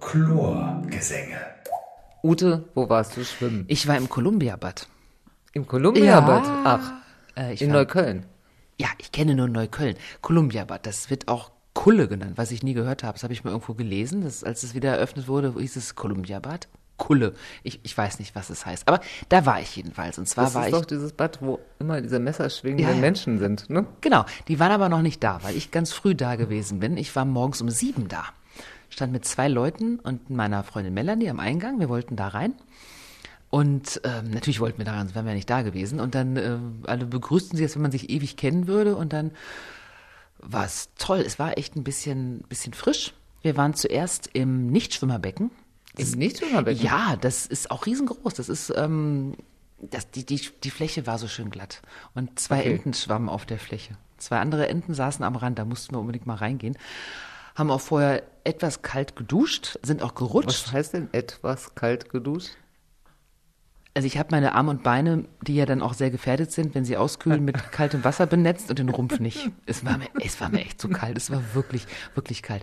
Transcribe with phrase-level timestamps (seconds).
[0.00, 1.38] Chlorgesänge.
[2.22, 3.64] Ute, wo warst du schwimmen?
[3.68, 4.86] Ich war im Columbia-Bad.
[5.52, 6.44] Im Columbia-Bad?
[6.44, 6.62] Ja.
[6.64, 6.92] Ach,
[7.36, 8.26] Äh, ich in war- Neukölln.
[8.80, 9.96] Ja, ich kenne nur Neukölln.
[10.22, 13.14] Columbia-Bad, das wird auch Kulle genannt, was ich nie gehört habe.
[13.14, 14.22] Das habe ich mal irgendwo gelesen.
[14.22, 16.68] Das, als es wieder eröffnet wurde, hieß es Columbia-Bad.
[16.98, 17.32] Kulle.
[17.62, 18.86] Ich, ich weiß nicht, was es heißt.
[18.86, 19.00] Aber
[19.30, 20.18] da war ich jedenfalls.
[20.18, 20.74] Und zwar Das war ist ich.
[20.74, 23.00] doch dieses Bad, wo immer diese messerschwingenden Ja, ja.
[23.00, 23.86] Menschen sind, ne?
[24.02, 26.96] Genau, die waren aber noch nicht da, weil ich ganz früh da gewesen bin.
[26.98, 28.24] Ich war morgens um sieben da.
[28.90, 31.78] Stand mit zwei Leuten und meiner Freundin Melanie am Eingang.
[31.80, 32.54] Wir wollten da rein.
[33.50, 36.00] Und ähm, natürlich wollten wir da rein, sonst wären wir nicht da gewesen.
[36.00, 38.94] Und dann äh, alle begrüßten sie, als wenn man sich ewig kennen würde.
[38.96, 39.30] Und dann
[40.38, 41.20] war es toll.
[41.20, 43.14] Es war echt ein bisschen, bisschen frisch.
[43.42, 45.50] Wir waren zuerst im Nichtschwimmerbecken.
[45.98, 46.84] Im Nichtschwimmerbecken?
[46.84, 48.34] Ja, das ist auch riesengroß.
[48.34, 49.36] Das ist, ähm,
[49.80, 51.82] das, die, die, die Fläche war so schön glatt.
[52.14, 52.74] Und zwei Okay.
[52.74, 53.96] Enten schwammen auf der Fläche.
[54.16, 56.76] Zwei andere Enten saßen am Rand, da mussten wir unbedingt mal reingehen.
[57.54, 60.66] Haben auch vorher etwas kalt geduscht, sind auch gerutscht.
[60.66, 62.50] Was heißt denn etwas kalt geduscht?
[63.94, 66.84] Also ich habe meine Arme und Beine, die ja dann auch sehr gefährdet sind, wenn
[66.84, 69.50] sie auskühlen, mit kaltem Wasser benetzt und den Rumpf nicht.
[69.66, 71.16] Es war mir, es war mir echt zu kalt.
[71.16, 72.62] Es war wirklich, wirklich kalt.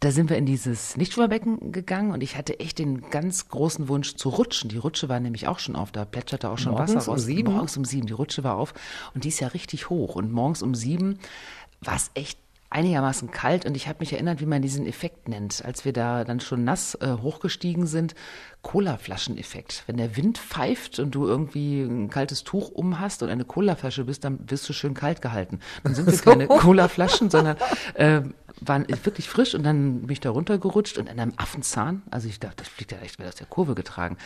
[0.00, 4.14] Da sind wir in dieses Nichtschwimmerbecken gegangen und ich hatte echt den ganz großen Wunsch
[4.14, 4.70] zu rutschen.
[4.70, 7.24] Die Rutsche war nämlich auch schon auf, da plätscherte auch schon Morgens Wasser um raus.
[7.24, 7.52] sieben?
[7.52, 8.74] Morgens um sieben, die Rutsche war auf
[9.14, 10.14] und die ist ja richtig hoch.
[10.14, 11.18] Und morgens um sieben
[11.80, 12.38] war es echt
[12.70, 16.24] einigermaßen kalt und ich habe mich erinnert, wie man diesen Effekt nennt, als wir da
[16.24, 18.14] dann schon nass äh, hochgestiegen sind.
[18.62, 19.84] Cola-Flaschen-Effekt.
[19.86, 24.04] Wenn der Wind pfeift und du irgendwie ein kaltes Tuch um hast und eine Colaflasche
[24.04, 25.60] bist, dann wirst du schön kalt gehalten.
[25.84, 27.56] Dann sind wir keine Cola-Flaschen, sondern
[27.94, 28.22] äh,
[28.60, 32.40] waren wirklich frisch und dann bin ich da runtergerutscht und an einem Affenzahn, also ich
[32.40, 34.16] dachte, das fliegt ja echt, wird aus der Kurve getragen.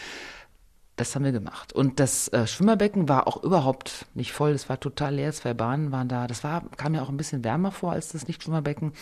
[0.97, 1.73] Das haben wir gemacht.
[1.73, 4.51] Und das äh, Schwimmerbecken war auch überhaupt nicht voll.
[4.51, 5.33] Es war total leer.
[5.33, 6.27] Zwei Bahnen waren da.
[6.27, 8.93] Das war, kam mir auch ein bisschen wärmer vor als das Nicht-Schwimmerbecken.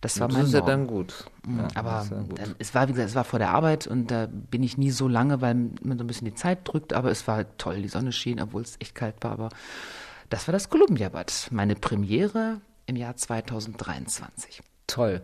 [0.00, 1.26] Das war Das mein ist ja dann gut.
[1.46, 2.36] Ja, Aber ja gut.
[2.38, 4.90] dann, es war, wie gesagt, es war vor der Arbeit und da bin ich nie
[4.90, 6.92] so lange, weil man so ein bisschen die Zeit drückt.
[6.92, 7.80] Aber es war toll.
[7.80, 9.30] Die Sonne schien, obwohl es echt kalt war.
[9.30, 9.48] Aber
[10.30, 11.48] das war das Columbia-Bad.
[11.52, 14.62] Meine Premiere im Jahr 2023.
[14.88, 15.22] toll.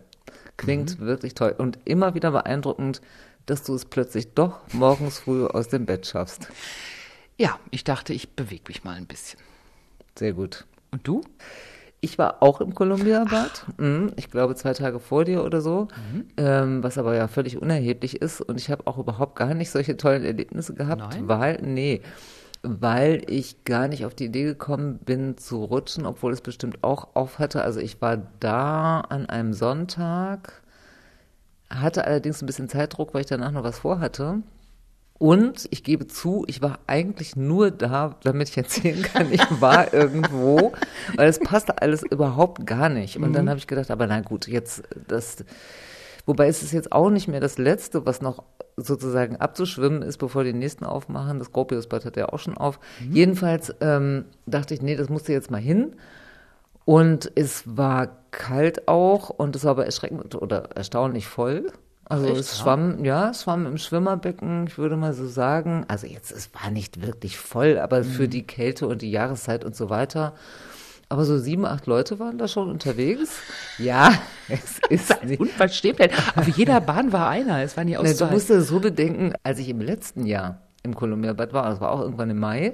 [0.57, 1.05] Klingt Mhm.
[1.05, 1.55] wirklich toll.
[1.57, 3.01] Und immer wieder beeindruckend,
[3.45, 6.47] dass du es plötzlich doch morgens früh aus dem Bett schaffst.
[7.37, 9.39] Ja, ich dachte, ich bewege mich mal ein bisschen.
[10.17, 10.65] Sehr gut.
[10.91, 11.21] Und du?
[12.01, 13.65] Ich war auch im Columbia-Bad.
[13.77, 15.87] Mhm, Ich glaube, zwei Tage vor dir oder so.
[16.13, 16.25] Mhm.
[16.37, 18.41] Ähm, was aber ja völlig unerheblich ist.
[18.41, 21.27] Und ich habe auch überhaupt gar nicht solche tollen Erlebnisse gehabt, Nein?
[21.27, 22.01] weil, nee,
[22.61, 27.15] weil ich gar nicht auf die Idee gekommen bin zu rutschen, obwohl es bestimmt auch
[27.15, 27.63] auf hatte.
[27.63, 30.61] Also ich war da an einem Sonntag,
[31.69, 34.41] hatte allerdings ein bisschen Zeitdruck, weil ich danach noch was vorhatte.
[35.19, 39.93] Und ich gebe zu, ich war eigentlich nur da, damit ich erzählen kann, ich war
[39.93, 40.71] irgendwo,
[41.15, 43.17] weil es passte alles überhaupt gar nicht.
[43.17, 45.43] Und dann habe ich gedacht, aber na gut, jetzt das,
[46.25, 48.43] wobei es ist jetzt auch nicht mehr das Letzte, was noch
[48.77, 51.37] sozusagen abzuschwimmen ist, bevor die nächsten aufmachen.
[51.37, 52.79] Das Gropiusbad hat ja auch schon auf.
[53.11, 55.97] Jedenfalls ähm, dachte ich, nee, das musste jetzt mal hin.
[56.89, 61.71] Und es war kalt auch und es war aber erschreckend oder erstaunlich voll.
[62.05, 62.63] Also Echt, es ja?
[62.63, 65.85] schwamm, ja, es schwamm im Schwimmerbecken, ich würde mal so sagen.
[65.87, 68.29] Also jetzt, es war nicht wirklich voll, aber für Mhm.
[68.31, 70.33] die Kälte und die Jahreszeit und so weiter.
[71.09, 73.37] Aber so sieben, acht Leute waren da schon unterwegs.
[73.77, 74.11] Ja,
[74.49, 75.15] es ist.
[75.39, 76.11] Unverschämtheit.
[76.35, 77.61] Auf jeder Bahn war einer.
[77.61, 78.33] Es war nie Ne, du auszuhalten.
[78.57, 82.31] musst so bedenken, als ich im letzten Jahr im Columbia-Bad war, das war auch irgendwann
[82.31, 82.73] im Mai,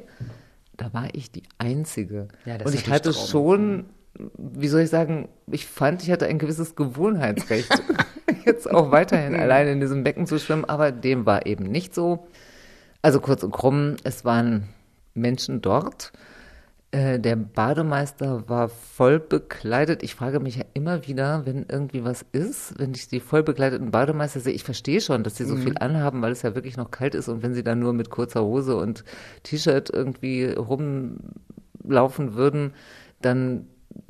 [0.78, 2.30] da war ich die Einzige.
[2.46, 3.86] Ja, das und ich hatte schon,
[4.38, 7.70] wie soll ich sagen, ich fand, ich hatte ein gewisses Gewohnheitsrecht,
[8.46, 12.28] jetzt auch weiterhin alleine in diesem Becken zu schwimmen, aber dem war eben nicht so.
[13.02, 14.70] Also kurz und krumm, es waren
[15.14, 16.12] Menschen dort.
[16.92, 20.02] Äh, Der Bademeister war voll bekleidet.
[20.02, 23.92] Ich frage mich ja immer wieder, wenn irgendwie was ist, wenn ich die voll bekleideten
[23.92, 24.54] Bademeister sehe.
[24.54, 27.28] Ich verstehe schon, dass sie so viel anhaben, weil es ja wirklich noch kalt ist.
[27.28, 29.04] Und wenn sie dann nur mit kurzer Hose und
[29.44, 32.74] T-Shirt irgendwie rumlaufen würden,
[33.22, 33.68] dann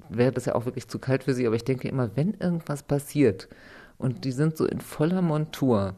[0.10, 1.48] wäre das ja auch wirklich zu kalt für sie.
[1.48, 3.48] Aber ich denke immer, wenn irgendwas passiert
[3.98, 5.96] und die sind so in voller Montur,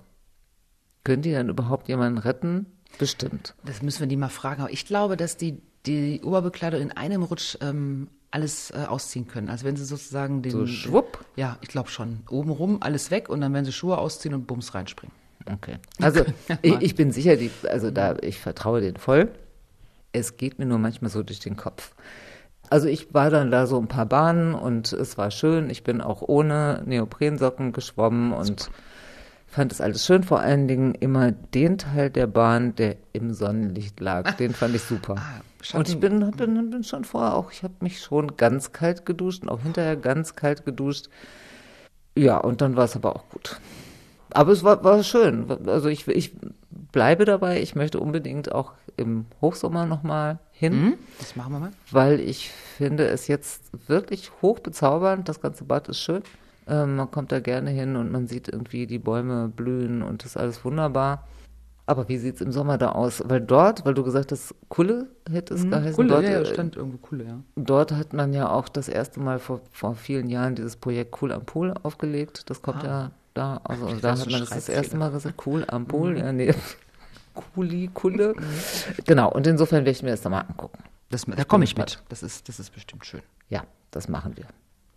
[1.03, 2.65] können die dann überhaupt jemanden retten?
[2.99, 3.55] Bestimmt.
[3.63, 4.61] Das müssen wir die mal fragen.
[4.61, 9.49] Aber ich glaube, dass die, die Oberbekleidung in einem Rutsch ähm, alles äh, ausziehen können.
[9.49, 10.51] Also wenn sie sozusagen den.
[10.51, 11.25] So schwupp?
[11.35, 12.21] Ja, ich glaube schon.
[12.29, 15.15] Obenrum alles weg und dann werden sie Schuhe ausziehen und Bums reinspringen.
[15.51, 15.77] Okay.
[16.01, 16.25] Also
[16.61, 19.31] ich, ich bin sicher, die, also da ich vertraue denen voll.
[20.11, 21.93] Es geht mir nur manchmal so durch den Kopf.
[22.69, 25.69] Also ich war dann da so ein paar Bahnen und es war schön.
[25.69, 28.69] Ich bin auch ohne Neoprensocken geschwommen und
[29.47, 30.23] fand es alles schön.
[30.23, 34.33] Vor allen Dingen immer den Teil der Bahn, der im Sonnenlicht lag.
[34.33, 35.15] Den fand ich super.
[35.61, 39.05] Schatten- und ich bin, bin, bin schon vorher auch, ich habe mich schon ganz kalt
[39.05, 41.07] geduscht und auch hinterher ganz kalt geduscht.
[42.15, 43.59] Ja, und dann war es aber auch gut.
[44.31, 45.49] Aber es war, war schön.
[45.67, 46.33] Also ich, ich
[46.91, 47.61] bleibe dabei.
[47.61, 50.73] Ich möchte unbedingt auch im Hochsommer nochmal hin.
[50.73, 51.71] Mhm, das machen wir mal.
[51.91, 55.29] Weil ich finde es jetzt wirklich hochbezaubernd.
[55.29, 56.23] Das ganze Bad ist schön.
[56.67, 60.31] Ähm, man kommt da gerne hin und man sieht irgendwie die Bäume blühen und das
[60.31, 61.27] ist alles wunderbar.
[61.85, 63.23] Aber wie sieht es im Sommer da aus?
[63.25, 65.95] Weil dort, weil du gesagt hast, Kulle hätte es mhm, geheißen.
[65.95, 67.39] Kulle, dort, ja, stand irgendwo Kulle, ja.
[67.55, 71.31] Dort hat man ja auch das erste Mal vor, vor vielen Jahren dieses Projekt Cool
[71.31, 72.49] am Pool aufgelegt.
[72.49, 72.87] Das kommt ah.
[72.87, 76.11] ja da, also ich da hat man das das erste Mal gesagt, Cool am Pool,
[76.11, 76.17] Mhm.
[76.17, 76.53] ja, nee.
[77.53, 78.33] Kuli, Kulle.
[79.05, 80.83] Genau, und insofern werde ich mir das da mal angucken.
[81.09, 82.03] Das, da komme ich mit.
[82.09, 83.21] Das ist, das ist bestimmt schön.
[83.49, 84.45] Ja, das machen wir.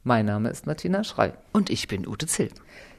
[0.03, 1.35] Mein Name ist Martina Schrei.
[1.53, 2.51] Und ich bin Ute Zill.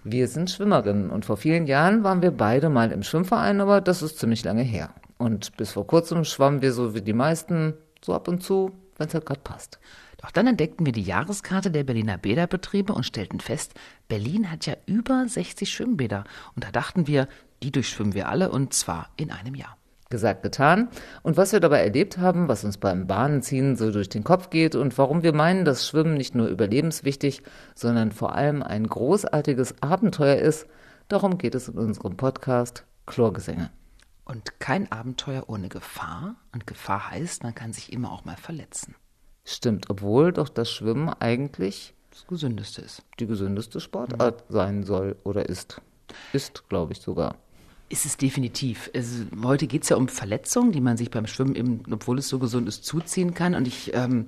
[0.03, 4.01] Wir sind Schwimmerinnen und vor vielen Jahren waren wir beide mal im Schwimmverein, aber das
[4.01, 4.93] ist ziemlich lange her.
[5.17, 7.73] Und bis vor kurzem schwammen wir so wie die meisten,
[8.03, 9.79] so ab und zu, wenn es halt gerade passt.
[10.21, 13.73] Doch dann entdeckten wir die Jahreskarte der Berliner Bäderbetriebe und stellten fest,
[14.07, 16.23] Berlin hat ja über 60 Schwimmbäder.
[16.55, 17.27] Und da dachten wir,
[17.63, 19.77] die durchschwimmen wir alle und zwar in einem Jahr.
[20.09, 20.89] Gesagt, getan.
[21.23, 24.75] Und was wir dabei erlebt haben, was uns beim Bahnenziehen so durch den Kopf geht
[24.75, 27.43] und warum wir meinen, dass Schwimmen nicht nur überlebenswichtig,
[27.75, 30.67] sondern vor allem ein großartiges Abenteuer ist,
[31.07, 33.71] darum geht es in unserem Podcast Chlorgesänge.
[34.25, 36.35] Und kein Abenteuer ohne Gefahr.
[36.51, 38.95] Und Gefahr heißt, man kann sich immer auch mal verletzen.
[39.43, 43.03] Stimmt, obwohl doch das Schwimmen eigentlich Das Gesündeste ist.
[43.19, 45.81] die gesündeste Sportart sein soll oder ist.
[46.33, 47.35] Ist, glaube ich sogar.
[47.89, 48.89] Ist es definitiv.
[48.93, 52.29] Es, heute geht es ja um Verletzungen, die man sich beim Schwimmen, eben, obwohl es
[52.29, 53.55] so gesund ist, zuziehen kann.
[53.55, 54.27] Und ich ähm,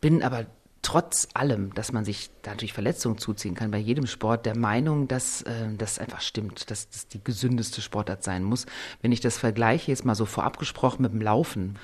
[0.00, 0.46] bin aber
[0.82, 5.42] trotz allem, dass man sich dadurch Verletzungen zuziehen kann, bei jedem Sport der Meinung, dass
[5.42, 8.66] äh, das einfach stimmt, dass das die gesündeste Sportart sein muss.
[9.02, 11.78] Wenn ich das vergleiche, jetzt mal so vorab gesprochen mit dem Laufen.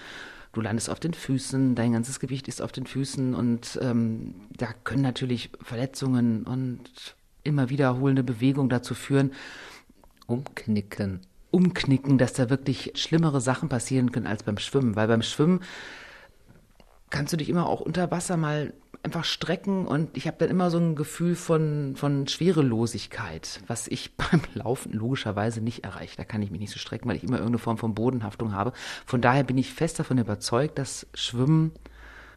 [0.53, 4.69] Du landest auf den Füßen, dein ganzes Gewicht ist auf den Füßen und ähm, da
[4.85, 9.33] können natürlich Verletzungen und immer wiederholende Bewegungen dazu führen,
[10.27, 11.21] Umknicken.
[11.51, 14.97] umknicken, dass da wirklich schlimmere Sachen passieren können als beim Schwimmen.
[14.97, 15.61] Weil beim Schwimmen
[17.11, 18.73] kannst du dich immer auch unter Wasser mal
[19.05, 24.17] einfach strecken und ich habe dann immer so ein Gefühl von, von Schwerelosigkeit, was ich
[24.17, 26.17] beim Laufen logischerweise nicht erreiche.
[26.17, 28.73] Da kann ich mich nicht so strecken, weil ich immer irgendeine Form von Bodenhaftung habe.
[29.07, 31.73] Von daher bin ich fest davon überzeugt, dass Schwimmen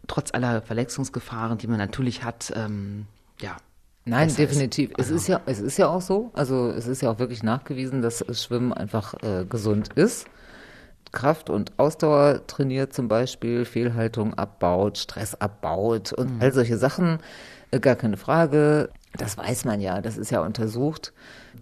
[0.08, 3.06] trotz aller Verletzungsgefahren, die man natürlich hat, ähm,
[3.42, 3.58] ja,
[4.08, 4.52] Nein, besser ist.
[4.52, 4.92] definitiv.
[4.98, 6.30] Es Also- ist ja, es ist ja auch so.
[6.34, 10.28] Also es ist ja auch wirklich nachgewiesen, dass Schwimmen einfach äh, gesund ist.
[11.16, 17.18] Kraft und Ausdauer trainiert zum Beispiel, Fehlhaltung abbaut, Stress abbaut und all solche Sachen.
[17.72, 18.90] Äh, gar keine Frage.
[19.18, 21.14] Das weiß man ja, das ist ja untersucht.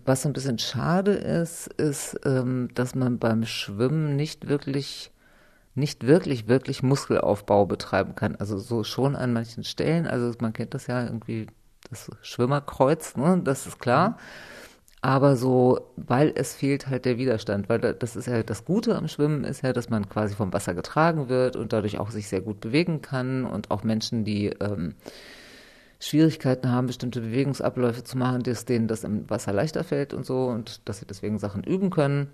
[0.06, 5.12] Was so ein bisschen schade ist, ist, ähm, dass man beim Schwimmen nicht wirklich
[5.76, 8.36] nicht wirklich, wirklich Muskelaufbau betreiben kann.
[8.36, 10.06] Also so schon an manchen Stellen.
[10.06, 11.48] Also man kennt das ja irgendwie,
[11.90, 13.42] das Schwimmerkreuz, ne?
[13.44, 14.18] das ist klar.
[15.06, 18.96] Aber so, weil es fehlt halt der Widerstand, weil da- das ist ja das Gute
[18.96, 22.30] am Schwimmen ist ja, dass man quasi vom Wasser getragen wird und dadurch auch sich
[22.30, 24.96] sehr gut bewegen kann und auch Menschen, die ähm,
[26.00, 30.48] Schwierigkeiten haben, bestimmte Bewegungsabläufe zu machen, dass denen das im Wasser leichter fällt und so
[30.48, 32.28] und dass sie deswegen Sachen üben können.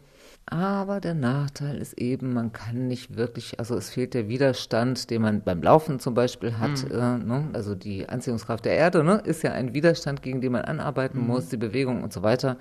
[0.45, 5.21] Aber der Nachteil ist eben, man kann nicht wirklich, also es fehlt der Widerstand, den
[5.21, 6.89] man beim Laufen zum Beispiel hat.
[6.89, 7.49] Äh, ne?
[7.53, 9.21] Also die Anziehungskraft der Erde ne?
[9.23, 12.57] ist ja ein Widerstand, gegen den man anarbeiten muss, die Bewegung und so weiter.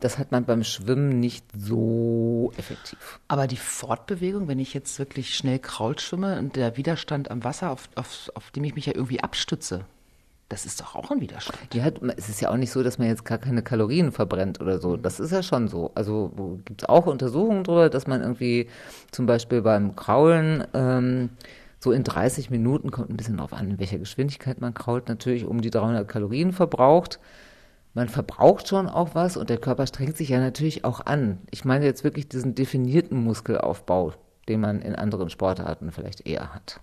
[0.00, 3.20] Das hat man beim Schwimmen nicht so effektiv.
[3.28, 7.70] Aber die Fortbewegung, wenn ich jetzt wirklich schnell Kraul schwimme und der Widerstand am Wasser,
[7.70, 9.86] auf, auf, auf dem ich mich ja irgendwie abstütze,
[10.50, 11.58] das ist doch auch ein Widerstand.
[11.72, 14.80] Ja, es ist ja auch nicht so, dass man jetzt gar keine Kalorien verbrennt oder
[14.80, 14.96] so.
[14.96, 15.92] Das ist ja schon so.
[15.94, 18.68] Also gibt es auch Untersuchungen darüber, dass man irgendwie
[19.12, 21.30] zum Beispiel beim Kraulen ähm,
[21.78, 25.46] so in 30 Minuten, kommt ein bisschen drauf an, in welcher Geschwindigkeit man krault, natürlich
[25.46, 27.20] um die 300 Kalorien verbraucht.
[27.94, 31.38] Man verbraucht schon auch was und der Körper strengt sich ja natürlich auch an.
[31.52, 34.14] Ich meine jetzt wirklich diesen definierten Muskelaufbau,
[34.48, 36.80] den man in anderen Sportarten vielleicht eher hat.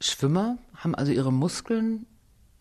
[0.00, 2.06] Schwimmer haben also ihre Muskeln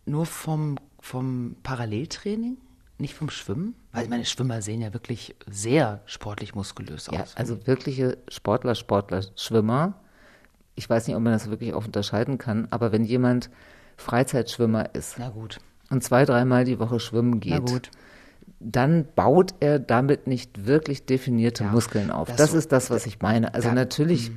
[0.09, 2.57] nur vom, vom Paralleltraining,
[2.97, 3.75] nicht vom Schwimmen?
[3.91, 7.15] Weil meine Schwimmer sehen ja wirklich sehr sportlich muskulös aus.
[7.15, 9.93] Ja, also wirkliche Sportler, Sportler, Schwimmer.
[10.75, 13.49] Ich weiß nicht, ob man das wirklich auch unterscheiden kann, aber wenn jemand
[13.97, 15.17] Freizeitschwimmer ist
[15.89, 17.91] und zwei, dreimal die Woche schwimmen geht,
[18.61, 22.27] dann baut er damit nicht wirklich definierte Ja, Muskeln auf.
[22.27, 23.53] das Das, ist das, was ich meine.
[23.53, 24.31] Also da- natürlich,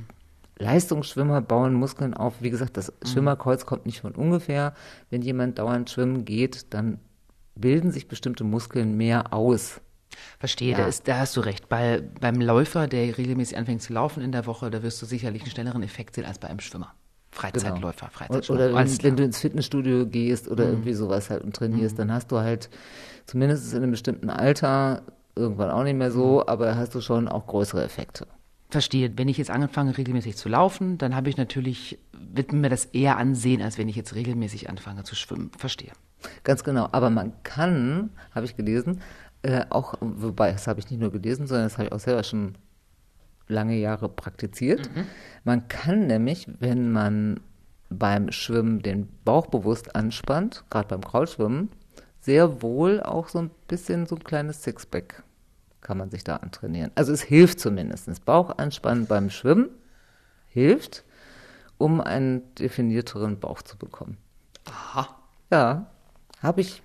[0.59, 2.35] Leistungsschwimmer bauen Muskeln auf.
[2.41, 4.73] Wie gesagt, das Schwimmerkreuz kommt nicht von ungefähr.
[5.09, 6.99] Wenn jemand dauernd schwimmen geht, dann
[7.55, 9.81] bilden sich bestimmte Muskeln mehr aus.
[10.39, 10.77] Verstehe, Ja.
[10.77, 11.69] da, ist, da hast du recht.
[11.69, 15.41] Bei, beim Läufer, der regelmäßig anfängt zu laufen in der Woche, da wirst du sicherlich
[15.41, 16.93] einen schnelleren Effekt sehen als bei einem Schwimmer.
[17.31, 18.65] Freizeitläufer, Oder, Freizeitschwimmer.
[18.67, 22.11] oder Alles wenn, wenn du ins Fitnessstudio gehst oder irgendwie sowas halt und trainierst, dann
[22.11, 22.69] hast du halt
[23.25, 25.01] zumindest in einem bestimmten Alter,
[25.35, 28.27] irgendwann auch nicht mehr so, aber hast du schon auch größere Effekte.
[28.73, 29.11] Verstehe.
[29.15, 33.17] Wenn ich jetzt anfange, regelmäßig zu laufen, dann habe ich natürlich, wird mir das eher
[33.17, 35.51] ansehen, als wenn ich jetzt regelmäßig anfange zu schwimmen.
[35.57, 35.91] Verstehe.
[36.43, 36.89] Ganz genau.
[36.91, 39.01] Aber man kann, habe ich gelesen,
[39.43, 42.23] äh, auch, wobei, das habe ich nicht nur gelesen, sondern das habe ich auch selber
[42.23, 42.55] schon
[43.47, 44.89] lange Jahre praktiziert.
[45.43, 47.39] Man kann nämlich, wenn man
[47.89, 51.69] beim Schwimmen den Bauch bewusst anspannt, gerade beim Kraulschwimmen,
[52.19, 55.23] sehr wohl auch so ein bisschen so ein kleines Sixpack
[55.83, 56.91] kann man sich da antrainieren.
[56.95, 58.25] Also es hilft zumindest.
[58.25, 59.69] Bauch anspannen beim Schwimmen
[60.47, 61.03] hilft,
[61.77, 64.17] um einen definierteren Bauch zu bekommen.
[64.65, 65.15] Aha.
[65.51, 65.91] Ja,
[66.41, 66.81] habe ich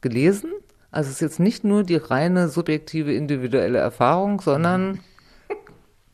[0.00, 0.52] gelesen.
[0.90, 5.00] Also es ist jetzt nicht nur die reine subjektive individuelle Erfahrung, sondern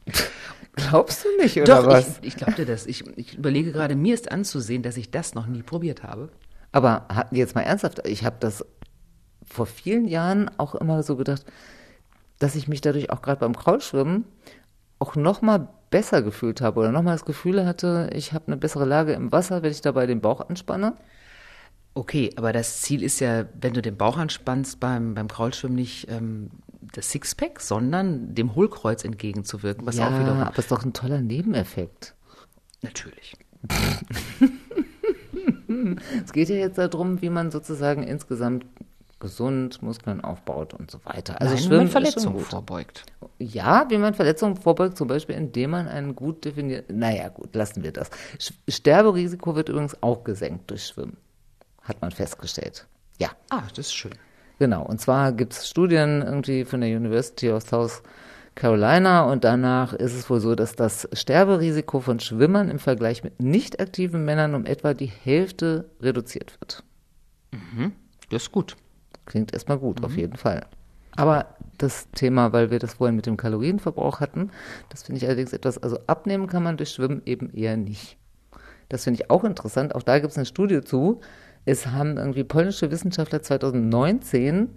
[0.75, 2.19] glaubst du nicht oder Doch, was?
[2.19, 2.87] ich, ich glaube dir das.
[2.87, 6.31] Ich, ich überlege gerade, mir ist anzusehen, dass ich das noch nie probiert habe.
[6.73, 8.65] Aber jetzt mal ernsthaft, ich habe das
[9.47, 11.45] vor vielen Jahren auch immer so gedacht,
[12.45, 14.27] dass ich mich dadurch auch gerade beim Kraulschwimmen
[14.99, 18.59] auch noch mal besser gefühlt habe oder noch mal das Gefühl hatte, ich habe eine
[18.59, 20.93] bessere Lage im Wasser, wenn ich dabei den Bauch anspanne.
[21.95, 26.11] Okay, aber das Ziel ist ja, wenn du den Bauch anspannst beim, beim Kraulschwimmen, nicht
[26.11, 26.51] ähm,
[26.93, 30.41] das Sixpack, sondern dem Hohlkreuz entgegenzuwirken, was ja, auch wiederum.
[30.43, 32.15] aber ist doch ein toller Nebeneffekt.
[32.83, 33.37] Natürlich.
[36.25, 38.65] Es geht ja jetzt darum, wie man sozusagen insgesamt
[39.21, 41.41] gesund Muskeln aufbaut und so weiter.
[41.41, 43.05] Also Nein, Schwimmen man ist schon Verletzungen vorbeugt.
[43.39, 47.83] Ja, wie man Verletzungen vorbeugt, zum Beispiel indem man einen gut definierten, naja gut, lassen
[47.83, 48.11] wir das.
[48.69, 51.17] Sterberisiko wird übrigens auch gesenkt durch Schwimmen,
[51.83, 52.87] hat man festgestellt.
[53.19, 54.13] Ja, Ah, das ist schön.
[54.59, 54.85] genau.
[54.85, 58.03] Und zwar gibt es Studien irgendwie von der University of South
[58.57, 63.41] Carolina und danach ist es wohl so, dass das Sterberisiko von Schwimmern im Vergleich mit
[63.43, 66.85] nicht aktiven Männern um etwa die Hälfte reduziert wird.
[68.31, 68.77] Das ist gut.
[69.27, 70.67] Klingt erstmal gut, auf jeden Fall.
[71.17, 74.51] Aber das Thema, weil wir das vorhin mit dem Kalorienverbrauch hatten,
[74.89, 78.17] das finde ich allerdings etwas, also abnehmen kann man durch Schwimmen eben eher nicht.
[78.89, 79.95] Das finde ich auch interessant.
[79.95, 81.21] Auch da gibt es eine Studie zu.
[81.65, 84.71] Es haben irgendwie polnische Wissenschaftler 2019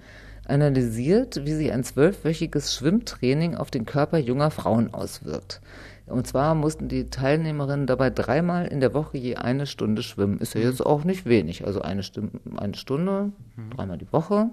[0.45, 5.61] analysiert, wie sich ein zwölfwöchiges Schwimmtraining auf den Körper junger Frauen auswirkt.
[6.07, 10.39] Und zwar mussten die Teilnehmerinnen dabei dreimal in der Woche je eine Stunde schwimmen.
[10.39, 11.65] Ist ja jetzt auch nicht wenig.
[11.67, 13.33] Also eine, Stunde, eine Stunde,
[13.75, 14.49] dreimal die Woche.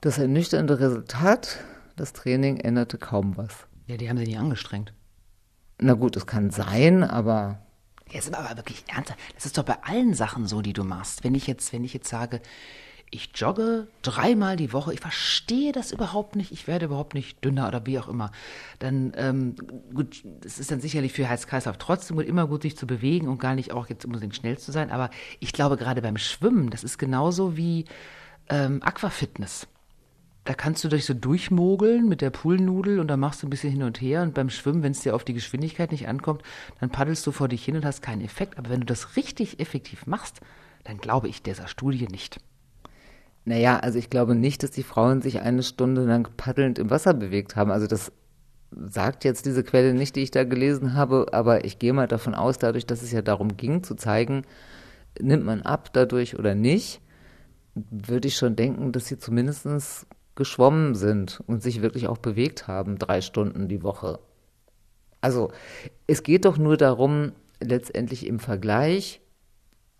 [0.00, 1.58] Das ernüchternde Resultat,
[1.96, 3.66] das Training änderte kaum was.
[3.86, 4.92] Ja, die haben sich nicht angestrengt.
[5.80, 7.60] Na gut, es kann sein, aber
[8.10, 9.20] Ja, ist aber wirklich ernsthaft.
[9.36, 11.22] Das ist doch bei allen Sachen so, die du machst.
[11.22, 12.40] Wenn ich jetzt, wenn ich jetzt sage,
[13.10, 17.68] ich jogge dreimal die Woche, ich verstehe das überhaupt nicht, ich werde überhaupt nicht dünner
[17.68, 18.30] oder wie auch immer,
[18.78, 19.56] dann, ähm,
[19.94, 23.38] gut, es ist dann sicherlich für Herz-Kreislauf trotzdem gut, immer gut, sich zu bewegen und
[23.38, 25.10] gar nicht auch jetzt unbedingt schnell zu sein, aber
[25.40, 27.86] ich glaube gerade beim Schwimmen, das ist genauso wie
[28.48, 29.66] ähm, Aquafitness.
[30.44, 33.70] Da kannst du dich so durchmogeln mit der Poolnudel und dann machst du ein bisschen
[33.70, 36.42] hin und her und beim Schwimmen, wenn es dir auf die Geschwindigkeit nicht ankommt,
[36.80, 38.56] dann paddelst du vor dich hin und hast keinen Effekt.
[38.56, 40.40] Aber wenn du das richtig effektiv machst,
[40.84, 42.40] dann glaube ich dieser Studie nicht.
[43.48, 47.14] Naja, also ich glaube nicht, dass die Frauen sich eine Stunde lang paddelnd im Wasser
[47.14, 47.70] bewegt haben.
[47.70, 48.12] Also das
[48.70, 52.34] sagt jetzt diese Quelle nicht, die ich da gelesen habe, aber ich gehe mal davon
[52.34, 54.42] aus, dadurch, dass es ja darum ging, zu zeigen,
[55.18, 57.00] nimmt man ab dadurch oder nicht,
[57.74, 62.98] würde ich schon denken, dass sie zumindest geschwommen sind und sich wirklich auch bewegt haben,
[62.98, 64.18] drei Stunden die Woche.
[65.22, 65.50] Also
[66.06, 69.22] es geht doch nur darum, letztendlich im Vergleich,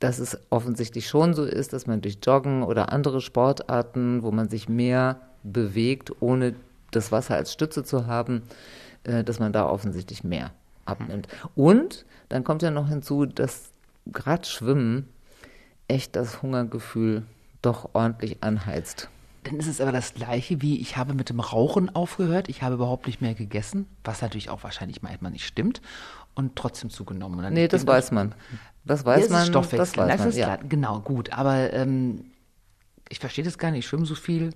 [0.01, 4.49] dass es offensichtlich schon so ist, dass man durch Joggen oder andere Sportarten, wo man
[4.49, 6.55] sich mehr bewegt, ohne
[6.91, 8.43] das Wasser als Stütze zu haben,
[9.05, 10.53] äh, dass man da offensichtlich mehr
[10.85, 11.29] abnimmt.
[11.55, 13.71] Und dann kommt ja noch hinzu, dass
[14.07, 15.09] gerade Schwimmen
[15.89, 17.25] echt das Hungergefühl
[17.63, 19.09] doch ordentlich anheizt.
[19.45, 22.75] Dann ist es aber das gleiche wie, ich habe mit dem Rauchen aufgehört, ich habe
[22.75, 25.81] überhaupt nicht mehr gegessen, was natürlich auch wahrscheinlich manchmal nicht stimmt
[26.35, 27.45] und trotzdem zugenommen.
[27.45, 28.35] Und Nee, das weiß man.
[28.89, 29.43] Das weiß Ja, es man.
[29.43, 30.57] ist Stoffwechsel, das weiß das man, ist ja.
[30.57, 30.59] klar.
[30.69, 31.33] Genau, gut.
[31.33, 32.25] Aber ähm,
[33.09, 33.81] ich verstehe das gar nicht.
[33.81, 34.51] Ich schwimme so viel,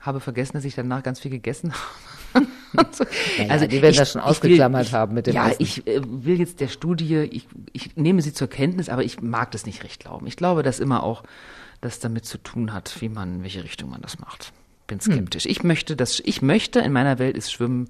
[0.00, 1.72] habe vergessen, dass ich danach ganz viel gegessen
[2.34, 2.46] habe.
[2.76, 3.04] Also,
[3.38, 5.62] Naja, die werden das schon ausgeklammert ich, haben mit dem Ja, Essen.
[5.62, 9.50] ich äh, will jetzt der Studie, ich, ich nehme sie zur Kenntnis, aber ich mag
[9.52, 10.26] das nicht recht glauben.
[10.26, 11.22] Ich glaube, dass immer auch
[11.80, 14.52] das damit zu tun hat, wie man, in welche Richtung man das macht.
[14.86, 15.12] Bin Hm.
[15.12, 15.46] skeptisch.
[15.46, 17.88] Ich möchte, dass ich möchte, in meiner Welt ist Schwimmen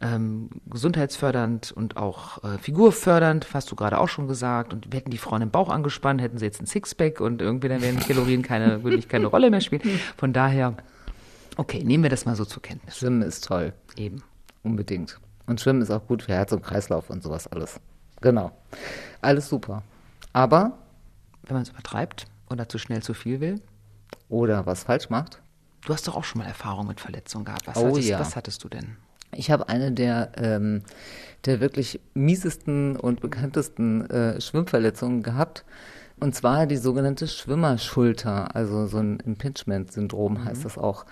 [0.00, 4.72] ähm, gesundheitsfördernd und auch äh, figurfördernd, hast du gerade auch schon gesagt.
[4.72, 7.80] Und hätten die Frauen den Bauch angespannt, hätten sie jetzt ein Sixpack und irgendwie dann
[7.82, 9.82] wären Kalorien keine, wirklich keine Rolle mehr spielen.
[10.16, 10.74] Von daher,
[11.56, 12.96] okay, nehmen wir das mal so zur Kenntnis.
[12.98, 13.72] Schwimmen ist toll.
[13.96, 14.22] Eben.
[14.62, 15.18] Unbedingt.
[15.46, 17.80] Und Schwimmen ist auch gut für Herz und Kreislauf und sowas alles.
[18.20, 18.50] Genau.
[19.22, 19.82] Alles super.
[20.32, 20.72] Aber
[21.44, 23.62] Wenn man es übertreibt oder zu schnell zu viel will.
[24.28, 25.40] oder was falsch macht.
[25.86, 27.66] Du hast doch auch schon mal Erfahrung mit Verletzungen gehabt.
[27.68, 28.18] Was, Oh hattest, ja.
[28.18, 28.96] was hattest du denn?
[29.36, 30.82] Ich habe eine der, ähm,
[31.44, 35.64] der wirklich miesesten und bekanntesten äh, Schwimmverletzungen gehabt.
[36.18, 41.04] Und zwar die sogenannte Schwimmerschulter, also so ein Impingement-Syndrom heißt das auch.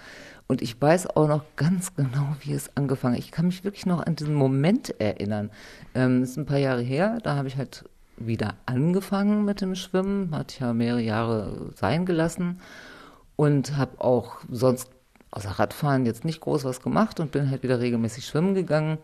[0.47, 3.21] Und ich weiß auch noch ganz genau, wie es angefangen hat.
[3.21, 5.51] Ich kann mich wirklich noch an diesen Moment erinnern.
[5.95, 7.85] Ähm, das ist ein paar Jahre her, da habe ich halt
[8.17, 12.61] wieder angefangen mit dem Schwimmen, hatte ich ja mehrere Jahre sein gelassen
[13.37, 14.91] und habe auch sonst
[15.35, 18.99] außer Radfahren jetzt nicht groß was gemacht und bin halt wieder regelmäßig schwimmen gegangen.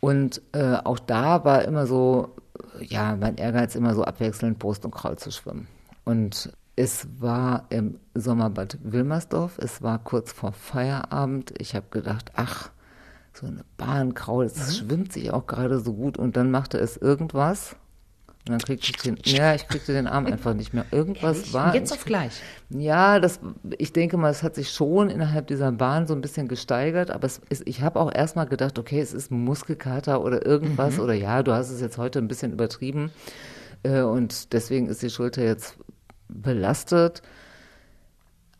[0.00, 2.34] Und äh, auch da war immer so,
[2.80, 5.68] ja, mein Ehrgeiz immer so abwechselnd Brust und Kraul zu schwimmen.
[6.04, 11.54] Und es war im Sommerbad Wilmersdorf, es war kurz vor Feierabend.
[11.58, 12.70] Ich habe gedacht, ach,
[13.32, 16.18] so eine Bahn Kraul, das schwimmt sich auch gerade so gut.
[16.18, 17.76] Und dann machte es irgendwas.
[18.48, 20.86] Und dann kriegte ich den, ja, ich kriegte den Arm einfach nicht mehr.
[20.92, 21.68] Irgendwas war.
[21.68, 22.40] Und jetzt auf gleich.
[22.70, 23.40] ja, das,
[23.76, 27.26] ich denke mal, es hat sich schon innerhalb dieser Bahn so ein bisschen gesteigert, aber
[27.26, 31.42] es ist, ich habe auch erstmal gedacht, okay, es ist Muskelkater oder irgendwas oder ja,
[31.42, 33.10] du hast es jetzt heute ein bisschen übertrieben
[33.82, 35.76] äh, und deswegen ist die Schulter jetzt
[36.28, 37.22] belastet.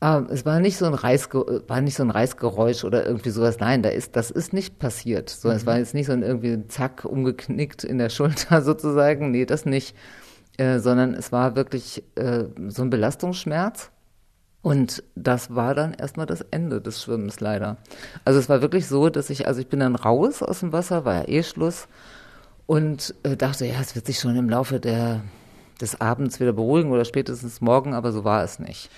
[0.03, 3.59] Ähm, es war nicht so ein Reißge war nicht so ein Reißgeräusch oder irgendwie sowas.
[3.61, 5.31] Nein, da ist, das ist nicht passiert.
[5.31, 9.31] So, Es war jetzt nicht so ein irgendwie ein Zack umgeknickt in der Schulter sozusagen.
[9.31, 9.97] Nee, das nicht.
[10.59, 13.91] Äh, sondern es war wirklich äh, so ein Belastungsschmerz.
[14.63, 17.77] Und das war dann erstmal das Ende des Schwimmens leider.
[18.25, 21.05] Also es war wirklich so, dass ich, also ich bin dann raus aus dem Wasser,
[21.05, 21.87] war ja eh Schluss
[22.67, 25.23] und äh, dachte, ja, es wird sich schon im Laufe der,
[25.81, 28.91] des Abends wieder beruhigen oder spätestens morgen, aber so war es nicht.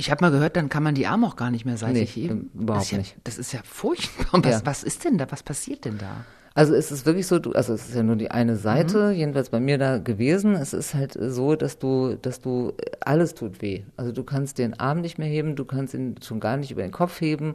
[0.00, 2.22] Ich habe mal gehört, dann kann man die Arme auch gar nicht mehr seitlich Nee,
[2.22, 2.50] heben.
[2.54, 3.16] überhaupt das ist ja, nicht.
[3.24, 4.42] Das ist ja furchtbar.
[4.44, 4.60] Was, Ja.
[4.64, 5.26] was ist denn da?
[5.30, 6.24] Was passiert denn da?
[6.54, 9.50] Also es ist wirklich so, du, also es ist ja nur die eine Seite, jedenfalls
[9.50, 10.54] bei mir da gewesen.
[10.54, 13.82] Es ist halt so, dass du, dass du alles tut weh.
[13.96, 16.82] Also du kannst den Arm nicht mehr heben, du kannst ihn schon gar nicht über
[16.82, 17.54] den Kopf heben.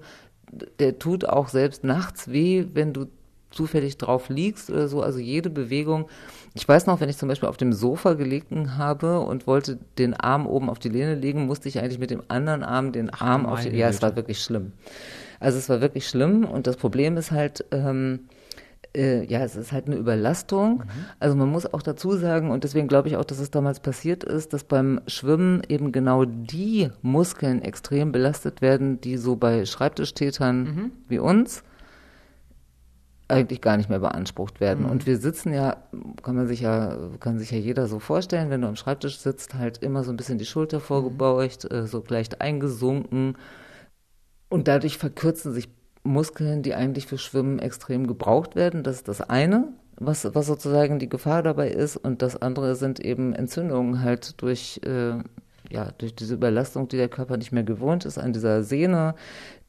[0.79, 3.07] Der tut auch selbst nachts weh, wenn du
[3.51, 5.01] zufällig drauf liegst oder so.
[5.01, 6.07] Also jede Bewegung.
[6.53, 10.13] Ich weiß noch, wenn ich zum Beispiel auf dem Sofa gelegen habe und wollte den
[10.13, 13.45] Arm oben auf die Lehne legen, musste ich eigentlich mit dem anderen Arm den Arm
[13.45, 13.67] auf die.
[13.67, 14.07] meine Ja, es Güte.
[14.07, 14.73] war wirklich schlimm.
[15.39, 18.21] Also es war wirklich schlimm und das Problem ist halt, ähm,
[18.95, 20.83] äh, ja, es ist halt eine Überlastung.
[21.19, 24.23] Also man muss auch dazu sagen, und deswegen glaube ich auch, dass es damals passiert
[24.23, 30.91] ist, dass beim Schwimmen eben genau die Muskeln extrem belastet werden, die so bei Schreibtischtätern
[31.09, 31.63] wie uns
[33.27, 34.85] eigentlich gar nicht mehr beansprucht werden.
[34.85, 35.77] Und wir sitzen ja,
[36.21, 39.55] kann man sich ja, kann sich ja jeder so vorstellen, wenn du am Schreibtisch sitzt,
[39.55, 43.37] halt immer so ein bisschen die Schulter vorgebeugt, äh, so leicht eingesunken.
[44.49, 45.69] Und dadurch verkürzen sich
[46.03, 48.83] Muskeln, die eigentlich für Schwimmen extrem gebraucht werden.
[48.83, 51.97] Das ist das eine, was, was sozusagen die Gefahr dabei ist.
[51.97, 55.15] Und das andere sind eben Entzündungen halt durch, äh,
[55.69, 59.15] ja, durch diese Überlastung, die der Körper nicht mehr gewohnt ist, an dieser Sehne,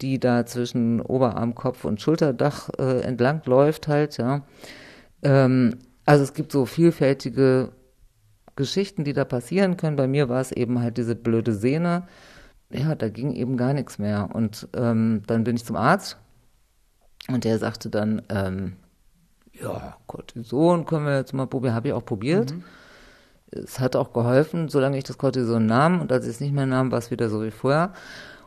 [0.00, 4.42] die da zwischen Oberarm, Kopf und Schulterdach äh, entlang läuft halt, ja.
[5.22, 7.72] Ähm, also es gibt so vielfältige
[8.54, 9.96] Geschichten, die da passieren können.
[9.96, 12.06] Bei mir war es eben halt diese blöde Sehne.
[12.70, 14.30] Ja, da ging eben gar nichts mehr.
[14.32, 16.16] Und ähm, dann bin ich zum Arzt
[17.28, 18.76] und der sagte dann, ähm,
[19.52, 21.74] ja, Cortison können wir jetzt mal probieren.
[21.74, 22.54] Habe ich auch probiert.
[23.50, 26.00] Es hat auch geholfen, solange ich das Cortison nahm.
[26.00, 27.92] Und als ich es nicht mehr nahm, war es wieder so wie vorher.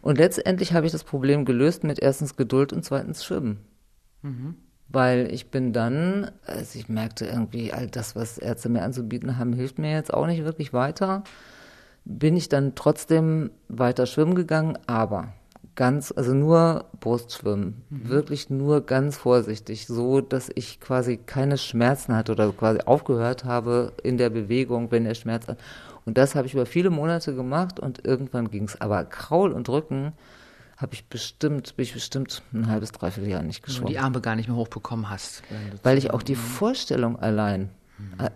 [0.02, 3.60] Und letztendlich habe ich das Problem gelöst mit erstens Geduld und zweitens Schwimmen.
[4.90, 9.54] Weil ich bin dann, also ich merkte irgendwie, all das, was Ärzte mir anzubieten haben,
[9.54, 11.24] hilft mir jetzt auch nicht wirklich weiter.
[12.06, 15.34] Bin ich dann trotzdem weiter schwimmen gegangen, aber
[15.80, 22.34] ganz, also nur Brustschwimmen, wirklich nur ganz vorsichtig, so dass ich quasi keine Schmerzen hatte
[22.34, 25.48] oder quasi aufgehört habe in der Bewegung, wenn der Schmerz.
[26.06, 28.80] Und das habe ich über viele Monate gemacht und irgendwann ging es.
[28.82, 30.12] Aber Kraul und Rücken
[30.76, 33.94] habe ich bestimmt, bin ich bestimmt ein halbes, dreiviertel Jahr nicht Wenn du geschwommen.
[33.94, 35.44] die Arme gar nicht mehr hochbekommen hast.
[35.50, 37.70] du- Weil ich auch die Vorstellung allein,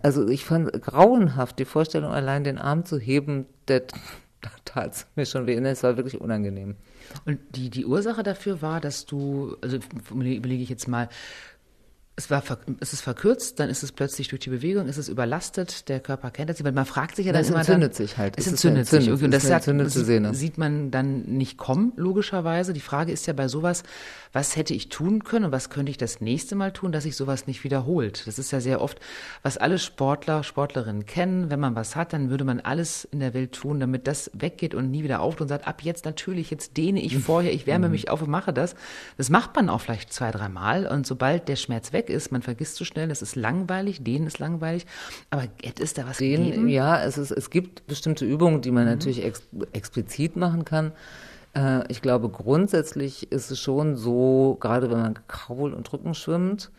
[0.02, 3.82] also ich fand grauenhaft, die Vorstellung allein, den Arm zu heben, der
[4.64, 5.58] da tat es mir schon weh.
[5.58, 6.76] Ne, Es war wirklich unangenehm.
[7.24, 9.78] Und die, die Ursache dafür war, dass du, also
[10.10, 11.08] überlege ich jetzt mal,
[12.16, 12.42] es, war,
[12.80, 16.30] es ist verkürzt, dann ist es plötzlich durch die Bewegung, ist es überlastet, der Körper
[16.30, 18.34] kennt das nicht, weil man fragt sich ja dann Es immer entzündet dann, sich halt.
[18.36, 19.08] Es Es ist entzündet sich.
[19.08, 19.22] entzündet.
[19.24, 20.32] Und Es das sagt, sieht, Sehne.
[20.34, 22.72] sieht man dann nicht kommen, logischerweise.
[22.72, 23.82] Die Frage ist ja bei sowas,
[24.32, 27.16] was hätte ich tun können und was könnte ich das nächste Mal tun, dass sich
[27.16, 28.26] sowas nicht wiederholt?
[28.26, 29.00] Das ist ja sehr oft,
[29.42, 31.50] was alle Sportler, Sportlerinnen kennen.
[31.50, 34.74] Wenn man was hat, dann würde man alles in der Welt tun, damit das weggeht
[34.74, 37.70] und nie wieder auftritt und sagt, ab jetzt natürlich, jetzt dehne ich vorher, ich Mhm.
[37.70, 38.76] wärme mich auf und mache das.
[39.16, 42.42] Das macht man auch vielleicht zwei, dreimal und sobald der Schmerz weg weg ist, man
[42.42, 44.86] vergisst zu schnell, es ist langweilig, denen ist langweilig.
[45.30, 46.68] Aber hätte es da was Den, gegeben?
[46.68, 50.92] ja, es, ist, es gibt bestimmte Übungen, die man natürlich ex, explizit machen kann.
[51.54, 56.70] Äh, ich glaube, grundsätzlich ist es schon so, gerade wenn man Kraul- und Rücken schwimmt,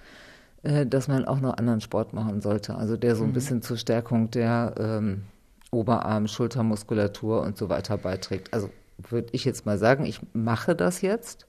[0.63, 2.75] äh, dass man auch noch anderen Sport machen sollte.
[2.75, 5.23] Also der so ein bisschen zur Stärkung der ähm,
[5.71, 8.53] Oberarm, Schultermuskulatur und so weiter beiträgt.
[8.53, 8.69] Also
[9.09, 11.47] würde ich jetzt mal sagen, ich mache das jetzt.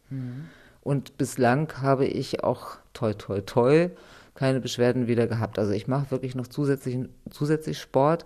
[0.86, 3.90] Und bislang habe ich auch toi toi toi
[4.36, 5.58] keine Beschwerden wieder gehabt.
[5.58, 6.96] Also ich mache wirklich noch zusätzlich,
[7.28, 8.24] zusätzlich Sport.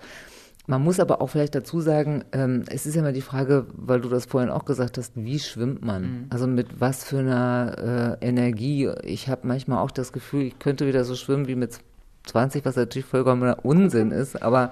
[0.67, 4.03] Man muss aber auch vielleicht dazu sagen, ähm, es ist ja immer die Frage, weil
[4.03, 6.27] du das vorhin auch gesagt hast, wie schwimmt man?
[6.29, 8.91] Also mit was für einer äh, Energie?
[9.05, 11.79] Ich habe manchmal auch das Gefühl, ich könnte wieder so schwimmen wie mit
[12.27, 14.71] 20, was natürlich vollkommener Unsinn ist, aber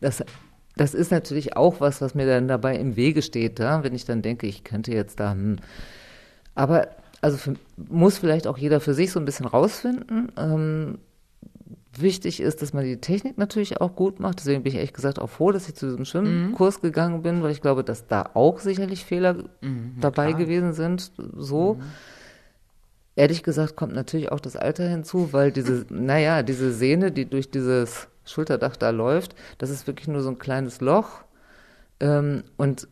[0.00, 0.24] das,
[0.76, 3.84] das ist natürlich auch was, was mir dann dabei im Wege steht, ja?
[3.84, 5.56] wenn ich dann denke, ich könnte jetzt da, hm.
[6.54, 6.88] aber
[7.20, 10.32] also für, muss vielleicht auch jeder für sich so ein bisschen rausfinden.
[10.36, 10.98] Ähm,
[11.98, 14.38] wichtig ist, dass man die Technik natürlich auch gut macht.
[14.38, 17.52] Deswegen bin ich ehrlich gesagt auch froh, dass ich zu diesem Schwimmkurs gegangen bin, weil
[17.52, 19.44] ich glaube, dass da auch sicherlich Fehler
[20.00, 20.40] dabei klar.
[20.40, 21.12] gewesen sind.
[21.36, 21.78] So.
[23.14, 27.50] Ehrlich gesagt kommt natürlich auch das Alter hinzu, weil diese, naja, diese Sehne, die durch
[27.50, 31.24] dieses Schulterdach da läuft, das ist wirklich nur so ein kleines Loch.
[31.98, 32.88] Ähm, und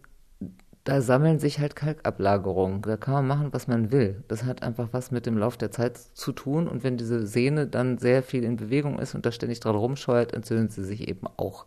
[0.85, 2.83] da sammeln sich halt Kalkablagerungen.
[2.83, 4.23] Da kann man machen, was man will.
[4.29, 6.68] Das hat einfach was mit dem Lauf der Zeit zu tun.
[6.68, 10.35] Und wenn diese Sehne dann sehr viel in Bewegung ist und da ständig dran rumscheuert,
[10.35, 11.64] entzündet sie sich eben auch.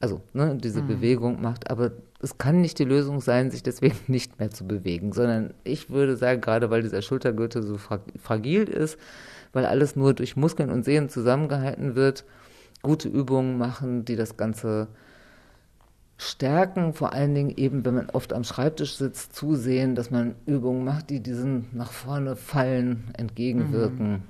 [0.00, 4.38] Also, ne, diese Bewegung macht, aber es kann nicht die Lösung sein, sich deswegen nicht
[4.38, 8.98] mehr zu bewegen, sondern ich würde sagen, gerade weil dieser Schultergürtel so fra fragil ist,
[9.52, 12.24] weil alles nur durch Muskeln und Sehnen zusammengehalten wird,
[12.82, 14.88] gute Übungen machen, die das Ganze
[16.16, 20.84] stärken, vor allen Dingen eben, wenn man oft am Schreibtisch sitzt, zusehen, dass man Übungen
[20.84, 24.22] macht, die diesen nach vorne fallen, entgegenwirken.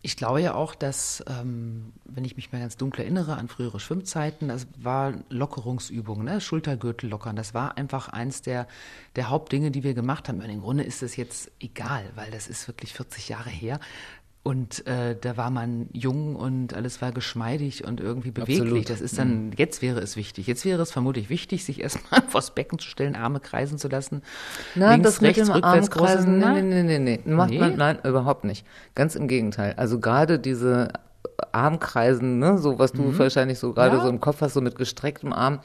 [0.00, 3.80] Ich glaube ja auch, dass, ähm, wenn ich mich mal ganz dunkel erinnere an frühere
[3.80, 6.40] Schwimmzeiten, das war Lockerungsübungen, ne?
[6.40, 7.34] Schultergürtel lockern.
[7.34, 8.68] Das war einfach eins der,
[9.16, 10.40] der Hauptdinge, die wir gemacht haben.
[10.40, 13.80] Und im Grunde ist es jetzt egal, weil das ist wirklich 40 Jahre her.
[14.44, 18.60] Und äh, da war man jung und alles war geschmeidig und irgendwie beweglich.
[18.62, 18.88] Absolut.
[18.90, 20.46] Das ist dann, jetzt wäre es wichtig.
[20.46, 24.22] Jetzt wäre es vermutlich wichtig, sich erstmal vors Becken zu stellen, Arme kreisen zu lassen.
[24.74, 27.30] Na, Links, das rechts, rückwärts, Armkreisen, große- nee, nee, nee, nee.
[27.30, 27.58] Macht Nee?
[27.58, 28.64] man, nein, überhaupt nicht.
[28.94, 29.74] Ganz im Gegenteil.
[29.76, 30.88] Also gerade diese
[31.52, 34.02] Armkreisen, ne, so was du wahrscheinlich so gerade Ja.
[34.02, 35.60] so im Kopf hast, so mit gestrecktem Arm.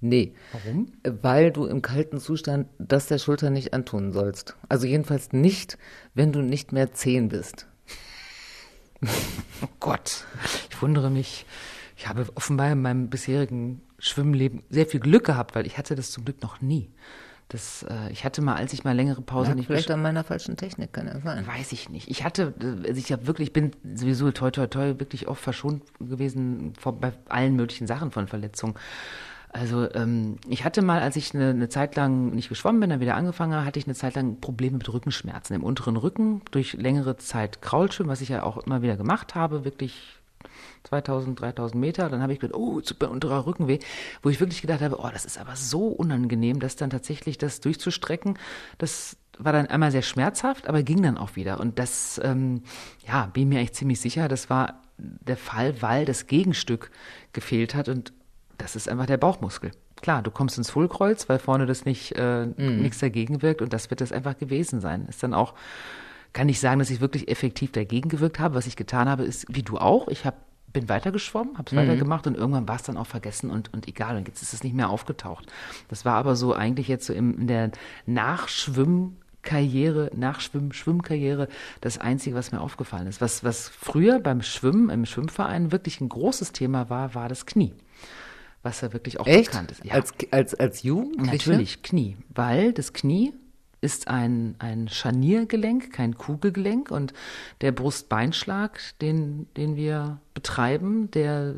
[0.00, 0.34] Nee.
[0.52, 0.92] Warum?
[1.22, 4.56] Weil du im kalten Zustand das der Schulter nicht antun sollst.
[4.68, 5.78] Also jedenfalls nicht,
[6.14, 7.66] wenn du nicht mehr zehn bist.
[9.62, 10.24] Oh Gott,
[10.70, 11.46] ich wundere mich.
[11.96, 16.10] Ich habe offenbar in meinem bisherigen Schwimmleben sehr viel Glück gehabt, weil ich hatte das
[16.10, 16.90] zum Glück noch nie.
[17.48, 20.24] Das, äh, ich hatte mal, als ich mal längere Pause Lag nicht vielleicht an meiner
[20.24, 21.46] falschen Technik, kann ja sein.
[21.46, 22.08] Weiß ich nicht.
[22.08, 25.82] Ich hatte, äh, also ich habe wirklich, bin sowieso toi toi toi wirklich oft verschont
[26.00, 28.74] gewesen vor, bei allen möglichen Sachen von Verletzungen.
[29.54, 32.98] Also ähm, ich hatte mal, als ich eine, eine Zeit lang nicht geschwommen bin, dann
[32.98, 36.72] wieder angefangen habe, hatte ich eine Zeit lang Probleme mit Rückenschmerzen im unteren Rücken durch
[36.72, 40.18] längere Zeit Kraulschwimmen, was ich ja auch immer wieder gemacht habe, wirklich
[40.82, 42.08] 2000, 3000 Meter.
[42.08, 43.78] Dann habe ich gedacht, oh, super unterer Rückenweh,
[44.24, 47.60] wo ich wirklich gedacht habe, oh, das ist aber so unangenehm, das dann tatsächlich das
[47.60, 48.36] durchzustrecken.
[48.78, 51.60] Das war dann einmal sehr schmerzhaft, aber ging dann auch wieder.
[51.60, 52.64] Und das, ähm,
[53.06, 56.90] ja, bin mir eigentlich ziemlich sicher, das war der Fall, weil das Gegenstück
[57.32, 58.12] gefehlt hat und
[58.58, 59.72] das ist einfach der Bauchmuskel.
[60.00, 63.90] Klar, du kommst ins Hohlkreuz, weil vorne das nicht äh, nichts dagegen wirkt und das
[63.90, 65.06] wird das einfach gewesen sein.
[65.08, 65.54] Ist dann auch,
[66.32, 68.54] kann ich sagen, dass ich wirklich effektiv dagegen gewirkt habe.
[68.54, 70.36] Was ich getan habe, ist, wie du auch, ich hab,
[70.72, 74.16] bin weitergeschwommen, habe es weitergemacht und irgendwann war es dann auch vergessen und, und egal.
[74.16, 75.46] Und jetzt ist es nicht mehr aufgetaucht.
[75.88, 77.70] Das war aber so eigentlich jetzt so im, in der
[78.06, 81.46] Nachschwimmkarriere, Nachschwimm, Schwimmkarriere
[81.80, 83.20] das Einzige, was mir aufgefallen ist.
[83.20, 87.72] Was, was früher beim Schwimmen, im Schwimmverein wirklich ein großes Thema war, war das Knie.
[88.64, 89.50] Was ja wirklich auch Echt?
[89.50, 89.84] bekannt ist.
[89.84, 89.92] Ja.
[89.92, 91.50] Als, als, als Jugendliche?
[91.50, 92.16] Natürlich, Knie.
[92.34, 93.34] Weil das Knie
[93.82, 96.90] ist ein, ein Scharniergelenk, kein Kugelgelenk.
[96.90, 97.12] Und
[97.60, 101.54] der Brustbeinschlag, den, den wir betreiben, der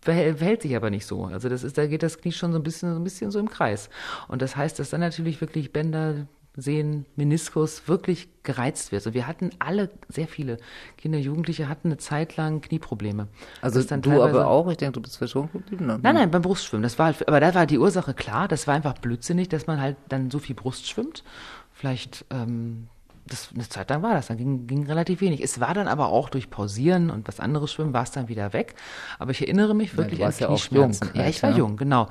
[0.00, 1.24] verhält, sich aber nicht so.
[1.24, 3.40] Also das ist, da geht das Knie schon so ein bisschen, so ein bisschen so
[3.40, 3.90] im Kreis.
[4.28, 9.06] Und das heißt, dass dann natürlich wirklich Bänder, Sehnen, Meniskus wirklich gereizt wird.
[9.06, 10.58] Und wir hatten alle, sehr viele
[10.98, 13.28] Kinder, Jugendliche hatten eine Zeit lang Knieprobleme.
[13.62, 14.70] Also du aber auch?
[14.70, 15.86] Ich denke, du bist verschont geblieben.
[15.86, 15.98] ne?
[16.02, 16.82] Nein, nein, beim Brustschwimmen.
[16.82, 18.48] Das war halt, aber da war die Ursache klar.
[18.48, 21.24] Das war einfach blödsinnig, dass man halt dann so viel Brust schwimmt.
[21.72, 22.88] Vielleicht ähm,
[23.24, 25.42] das, eine Zeit lang war das, dann ging, ging relativ wenig.
[25.42, 28.52] Es war dann aber auch durch Pausieren und was anderes Schwimmen war es dann wieder
[28.52, 28.74] weg.
[29.18, 31.10] Aber ich erinnere mich wirklich ja, an ja Knieschmerzen.
[31.14, 31.58] Ja, ich war ja.
[31.58, 32.08] jung, genau.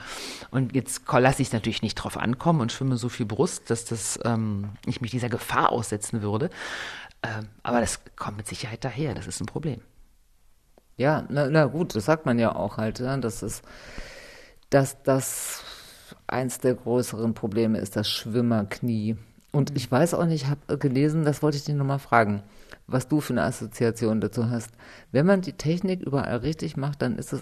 [0.52, 3.86] Und jetzt lasse ich es natürlich nicht drauf ankommen und schwimme so viel Brust, dass
[3.86, 6.50] das ähm, ich mich dieser Gefahr aussetzen würde.
[7.24, 9.14] Ähm, aber das kommt mit Sicherheit daher.
[9.14, 9.82] Das ist ein Problem.
[10.98, 13.62] Ja, na, na gut, das sagt man ja auch halt, ja, dass es,
[14.70, 15.64] dass das
[16.28, 19.18] eins der größeren Probleme ist, das Schwimmerknie.
[19.52, 22.42] Und ich weiß auch nicht, ich habe gelesen, das wollte ich dich nochmal fragen,
[22.88, 24.72] was du für eine Assoziation dazu hast.
[25.12, 27.42] Wenn man die Technik überall richtig macht, dann ist es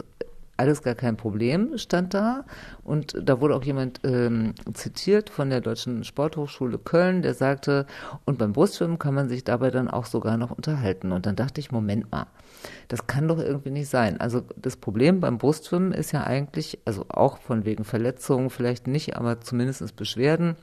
[0.60, 2.44] alles gar kein Problem, stand da.
[2.84, 7.86] Und da wurde auch jemand ähm, zitiert von der Deutschen Sporthochschule Köln, der sagte,
[8.26, 11.12] und beim Brustschwimmen kann man sich dabei dann auch sogar noch unterhalten.
[11.12, 12.28] Und dann dachte ich, Moment mal,
[12.90, 14.20] das kann doch irgendwie nicht sein.
[14.20, 19.16] Also das Problem beim Brustschwimmen ist ja eigentlich, also auch von wegen Verletzungen vielleicht nicht,
[19.16, 20.58] aber zumindest Beschwerden,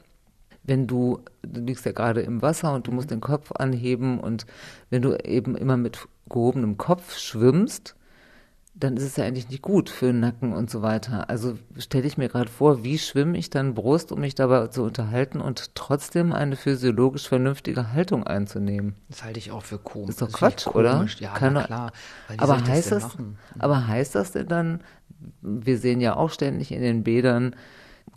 [0.67, 4.47] wenn du, du liegst ja gerade im Wasser und du musst den Kopf anheben und
[4.91, 7.95] wenn du eben immer mit gehobenem Kopf schwimmst,
[8.79, 11.31] dann ist es ja eigentlich nicht gut für den Nacken und so weiter.
[11.31, 14.83] Also stelle ich mir gerade vor, wie schwimme ich dann Brust, um mich dabei zu
[14.83, 18.95] unterhalten und trotzdem eine physiologisch vernünftige Haltung einzunehmen.
[19.09, 20.11] Das halte ich auch für komisch.
[20.11, 21.07] Ist doch Quatsch, oder?
[21.19, 21.91] Ja, Kann klar.
[22.37, 23.17] aber heißt das, das
[23.59, 24.81] aber heißt das denn dann,
[25.41, 27.57] wir sehen ja auch ständig in den Bädern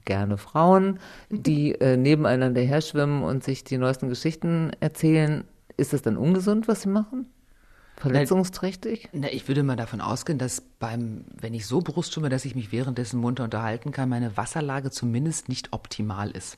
[0.06, 1.00] gerne Frauen,
[1.30, 5.44] die äh, nebeneinander her schwimmen und sich die neuesten Geschichten erzählen.
[5.78, 7.28] Ist das dann ungesund, was sie machen?
[7.98, 9.10] Verletzungsträchtig?
[9.12, 12.56] Na, ich würde mal davon ausgehen, dass beim, wenn ich so Brust schwimme, dass ich
[12.56, 16.58] mich währenddessen munter unterhalten kann, meine Wasserlage zumindest nicht optimal ist.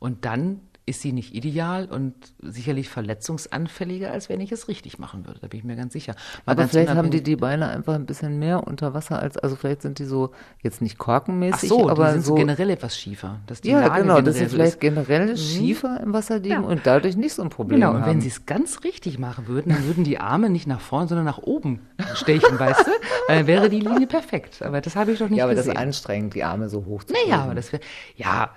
[0.00, 5.26] Und dann ist sie nicht ideal und sicherlich verletzungsanfälliger, als wenn ich es richtig machen
[5.26, 5.38] würde.
[5.40, 6.14] Da bin ich mir ganz sicher.
[6.44, 9.36] Mal Aber ganz vielleicht haben die die Beine einfach ein bisschen mehr unter Wasser als,
[9.36, 12.70] also vielleicht sind die so jetzt nicht korkenmäßig, Ach so, aber die sind so generell
[12.70, 13.38] etwas schiefer.
[13.46, 15.36] Dass die ja, Lage genau, dass sie vielleicht generell mhm.
[15.36, 16.68] schiefer im Wasser liegen ja.
[16.68, 17.96] und dadurch nicht so ein Problem genau, haben.
[17.98, 20.80] Genau, und wenn sie es ganz richtig machen würden, dann würden die Arme nicht nach
[20.80, 21.80] vorne, sondern nach oben
[22.14, 22.90] stechen, weißt du?
[23.28, 24.62] Dann wäre die Linie perfekt.
[24.62, 25.38] Aber das habe ich doch nicht gesehen.
[25.38, 25.74] Ja, aber gesehen.
[25.74, 27.82] das ist anstrengend, die Arme so hoch zu Naja, aber das wäre,
[28.16, 28.50] ja,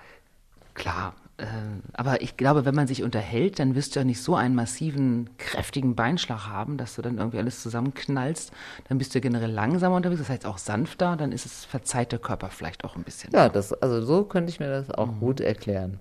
[0.74, 1.46] klar äh,
[1.94, 5.30] aber ich glaube, wenn man sich unterhält, dann wirst du ja nicht so einen massiven,
[5.38, 8.52] kräftigen Beinschlag haben, dass du dann irgendwie alles zusammenknallst.
[8.88, 12.20] Dann bist du generell langsamer unterwegs, das heißt auch sanfter, dann ist es, verzeiht der
[12.20, 13.32] Körper vielleicht auch ein bisschen.
[13.34, 15.20] Ja, das, also so könnte ich mir das auch mhm.
[15.20, 16.00] gut erklären.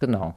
[0.00, 0.34] Genau.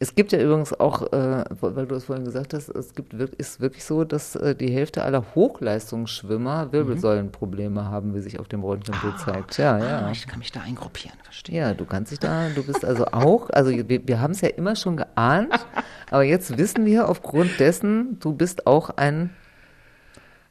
[0.00, 3.60] Es gibt ja übrigens auch, äh, weil du es vorhin gesagt hast, es gibt ist
[3.60, 9.14] wirklich so, dass äh, die Hälfte aller Hochleistungsschwimmer Wirbelsäulenprobleme haben, wie sich auf dem Röntgenbild
[9.14, 9.58] ah, zeigt.
[9.58, 10.06] Ja, ja.
[10.06, 11.58] Ah, ich kann mich da eingruppieren, verstehe.
[11.58, 14.50] Ja, du kannst dich da, du bist also auch, also wir, wir haben es ja
[14.50, 15.66] immer schon geahnt,
[16.12, 19.30] aber jetzt wissen wir aufgrund dessen, du bist auch ein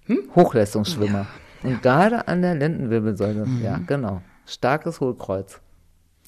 [0.07, 0.23] hm?
[0.36, 1.25] Hochleistungsschwimmer.
[1.63, 1.77] Ja, Und ja.
[1.77, 3.63] gerade an der Lendenwirbelsäule, mhm.
[3.63, 4.21] ja, genau.
[4.45, 5.62] Starkes Hohlkreuz.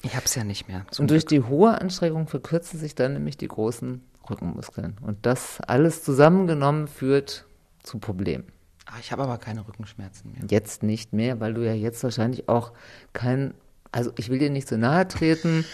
[0.02, 0.86] Ich habe es ja nicht mehr.
[0.98, 4.96] Und durch die hohe Anstrengung verkürzen sich dann nämlich die großen Rückenmuskeln.
[5.02, 7.46] Und das alles zusammengenommen führt
[7.82, 8.44] zu Problemen.
[8.86, 10.42] Ach, ich habe aber keine Rückenschmerzen mehr.
[10.48, 12.72] Jetzt nicht mehr, weil du ja jetzt wahrscheinlich auch
[13.12, 13.54] kein,
[13.92, 15.64] also ich will dir nicht so nahe treten,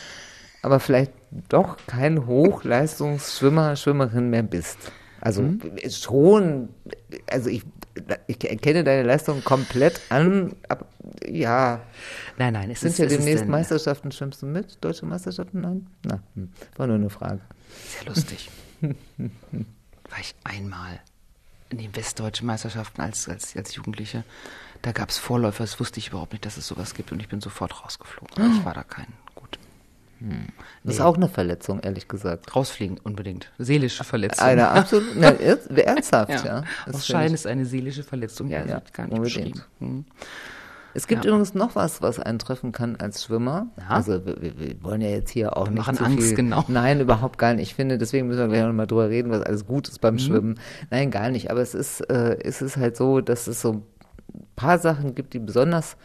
[0.62, 1.12] aber vielleicht
[1.48, 4.92] doch kein Hochleistungsschwimmer, Schwimmerin mehr bist.
[5.26, 5.60] Also mhm.
[5.90, 6.68] schon,
[7.28, 7.64] also ich,
[8.28, 10.86] ich erkenne deine Leistung komplett an, aber
[11.26, 11.80] ja.
[12.38, 14.12] Nein, nein, es sind ist, ja demnächst denn, Meisterschaften.
[14.12, 14.78] Schwimmst du mit?
[14.84, 15.62] Deutsche Meisterschaften?
[15.62, 15.88] Nein?
[16.04, 16.52] Na, hm.
[16.76, 17.40] war nur eine Frage.
[17.88, 18.48] Sehr lustig.
[18.80, 21.00] war ich einmal
[21.70, 24.22] in den westdeutschen Meisterschaften als, als, als Jugendliche.
[24.82, 27.28] Da gab es Vorläufer, das wusste ich überhaupt nicht, dass es sowas gibt und ich
[27.28, 28.58] bin sofort rausgeflogen.
[28.58, 29.08] Ich war da kein
[30.18, 30.46] hm.
[30.84, 32.54] Das ist auch eine Verletzung, ehrlich gesagt.
[32.54, 33.50] Rausfliegen unbedingt.
[33.58, 34.46] Seelische Verletzung.
[34.46, 36.44] Eine absolut, ernsthaft, ja.
[36.44, 36.64] ja.
[36.90, 39.66] Aus Schein ist eine seelische Verletzung, ja, ja gar nicht unbedingt.
[39.80, 40.04] Hm.
[40.96, 41.30] Es gibt ja.
[41.30, 43.66] übrigens noch was, was eintreffen kann als Schwimmer.
[43.76, 43.88] Ja.
[43.88, 46.36] Also wir, wir, wollen ja jetzt hier auch wir nicht machen zu Angst, viel.
[46.36, 46.64] genau.
[46.68, 47.68] Nein, überhaupt gar nicht.
[47.68, 50.18] Ich finde, deswegen müssen wir gleich nochmal drüber reden, was alles gut ist beim mhm.
[50.20, 50.60] Schwimmen.
[50.90, 51.50] Nein, gar nicht.
[51.50, 53.82] Aber es ist, äh, es ist halt so, dass es so ein
[54.56, 55.98] paar Sachen gibt, die besonders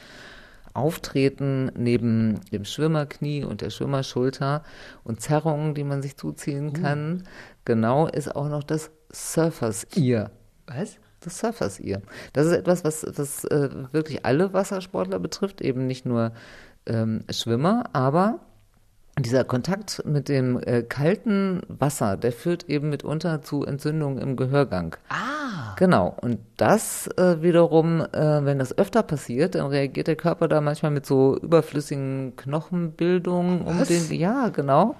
[0.74, 4.64] Auftreten neben dem Schwimmerknie und der Schwimmerschulter
[5.04, 6.74] und Zerrungen, die man sich zuziehen uh.
[6.74, 7.24] kann.
[7.66, 10.32] Genau ist auch noch das Surfers Ear.
[10.68, 10.98] Was?
[11.20, 12.02] Das Surfers Ear.
[12.34, 16.32] Das ist etwas, was, was äh, wirklich alle Wassersportler betrifft, eben nicht nur
[16.86, 18.40] ähm, Schwimmer, aber
[19.24, 24.96] dieser Kontakt mit dem äh, kalten Wasser, der führt eben mitunter zu Entzündungen im Gehörgang.
[25.10, 25.76] Ah.
[25.78, 26.16] Genau.
[26.22, 30.92] Und das äh, wiederum, äh, wenn das öfter passiert, dann reagiert der Körper da manchmal
[30.92, 34.12] mit so überflüssigen Knochenbildungen um den.
[34.12, 34.96] Ja, genau.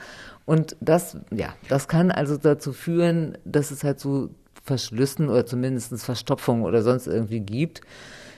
[0.46, 4.30] Und das, ja, das kann also dazu führen, dass es halt so
[4.64, 7.82] Verschlüssen oder zumindest Verstopfung oder sonst irgendwie gibt.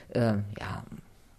[0.10, 0.84] Äh, ja,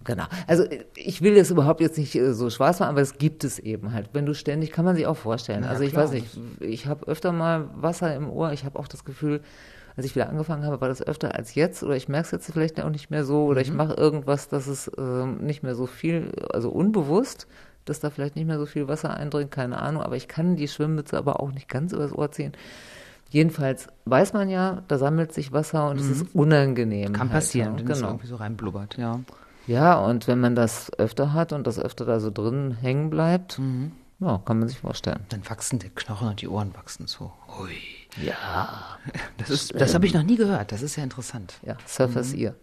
[0.05, 0.25] Genau.
[0.47, 0.65] Also
[0.97, 3.93] ich will das überhaupt jetzt nicht äh, so schwarz machen, aber es gibt es eben
[3.93, 4.11] halt.
[4.13, 5.61] Wenn du ständig, kann man sich auch vorstellen.
[5.63, 6.05] Na, also ich klar.
[6.05, 6.27] weiß nicht,
[6.61, 8.53] ich habe öfter mal Wasser im Ohr.
[8.53, 9.41] Ich habe auch das Gefühl,
[9.97, 11.83] als ich wieder angefangen habe, war das öfter als jetzt.
[11.83, 13.45] Oder ich merke es jetzt vielleicht auch nicht mehr so.
[13.45, 17.47] Oder ich mache irgendwas, dass es ähm, nicht mehr so viel, also unbewusst,
[17.85, 20.03] dass da vielleicht nicht mehr so viel Wasser eindringt, keine Ahnung.
[20.03, 22.53] Aber ich kann die Schwimmmütze aber auch nicht ganz übers Ohr ziehen.
[23.31, 27.13] Jedenfalls weiß man ja, da sammelt sich Wasser und es ist unangenehm.
[27.13, 27.79] Kann halt, passieren, ja.
[27.81, 28.11] wenn es Genau.
[28.11, 29.21] irgendwie so reinblubbert, ja.
[29.67, 33.61] Ja, und wenn man das öfter hat und das öfter da so drin hängen bleibt,
[34.21, 35.21] ja, kann man sich vorstellen.
[35.31, 37.33] Dann wachsen die Knochen und die Ohren wachsen so.
[37.61, 37.71] Ui.
[38.23, 38.99] Ja.
[39.39, 40.71] Das, ist- das habe ich noch nie gehört.
[40.73, 41.55] Das ist ja interessant.
[41.67, 42.55] Ja, Surfers Ear.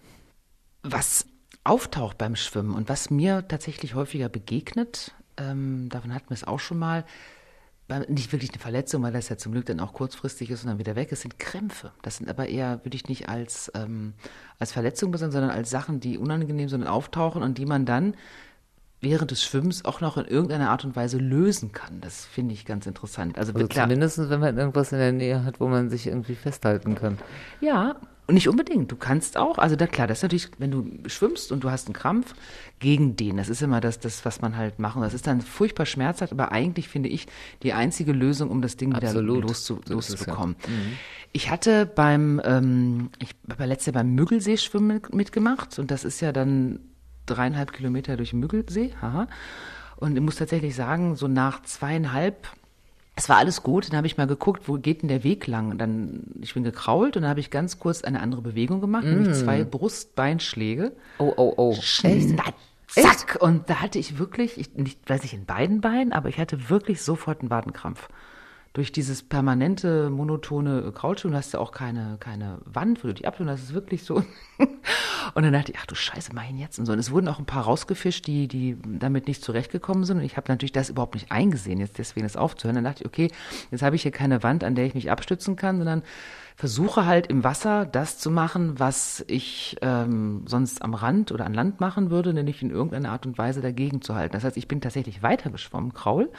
[0.83, 1.25] Was
[1.63, 6.59] auftaucht beim Schwimmen und was mir tatsächlich häufiger begegnet, ähm, davon hatten wir es auch
[6.59, 7.05] schon mal,
[8.07, 10.79] nicht wirklich eine Verletzung, weil das ja zum Glück dann auch kurzfristig ist und dann
[10.79, 11.91] wieder weg ist, sind Krämpfe.
[12.01, 14.13] Das sind aber eher, würde ich nicht als, ähm,
[14.59, 18.15] als Verletzung besehen, sondern als Sachen, die unangenehm sind und auftauchen und die man dann
[19.01, 21.99] während des Schwimmens auch noch in irgendeiner Art und Weise lösen kann.
[22.01, 23.37] Das finde ich ganz interessant.
[23.37, 26.35] Also, Also klar, zumindest, wenn man irgendwas in der Nähe hat, wo man sich irgendwie
[26.35, 27.17] festhalten kann.
[27.59, 27.95] Ja,
[28.31, 28.89] und nicht unbedingt.
[28.91, 31.87] Du kannst auch, also da klar, das ist natürlich, wenn du schwimmst und du hast
[31.87, 32.33] einen Krampf,
[32.79, 33.37] gegen den.
[33.37, 35.01] Das ist immer das, das was man halt machen.
[35.01, 37.27] Das ist dann furchtbar schmerzhaft, aber eigentlich finde ich
[37.61, 39.37] die einzige Lösung, um das Ding Absolut.
[39.37, 39.95] wieder loszu, So es ja.
[39.95, 40.55] loszubekommen.
[41.33, 46.21] Ich hatte beim, ähm, ich habe letztes Jahr beim Müggelsee-Schwimmen mit- mitgemacht und das ist
[46.21, 46.79] ja dann
[47.25, 49.27] dreieinhalb Kilometer durch Müggelsee, haha.
[49.97, 52.47] Und ich muss tatsächlich sagen, so nach zweieinhalb
[53.21, 55.69] es war alles gut, dann habe ich mal geguckt, wo geht denn der Weg lang?
[55.69, 59.03] Und dann, ich bin gekrault und dann habe ich ganz kurz eine andere Bewegung gemacht,
[59.03, 60.93] nämlich zwei Brustbeinschläge.
[61.19, 61.75] Oh, oh, oh.
[61.79, 62.55] Schnapp,
[62.87, 63.37] Zack!
[63.39, 66.71] Und da hatte ich wirklich, ich, nicht, weiß ich in beiden Beinen, aber ich hatte
[66.71, 68.09] wirklich sofort einen Wadenkrampf.
[68.73, 73.27] Durch dieses permanente, monotone Krautschwimmen, du hast ja auch keine, keine Wand, wo du dich
[73.27, 74.23] abtun, das ist wirklich so.
[75.33, 76.93] Und dann dachte ich, ach du Scheiße, mach ihn jetzt und so.
[76.93, 80.17] Und es wurden auch ein paar rausgefischt, die, die damit nicht zurechtgekommen sind.
[80.17, 82.75] Und ich habe natürlich das überhaupt nicht eingesehen, jetzt deswegen das aufzuhören.
[82.75, 83.29] Dann dachte ich, okay,
[83.69, 86.03] jetzt habe ich hier keine Wand, an der ich mich abstützen kann, sondern
[86.55, 91.53] versuche halt im Wasser das zu machen, was ich ähm, sonst am Rand oder an
[91.53, 94.33] Land machen würde, nämlich in irgendeiner Art und Weise dagegen zu halten.
[94.33, 96.29] Das heißt, ich bin tatsächlich weitergeschwommen, Kraul,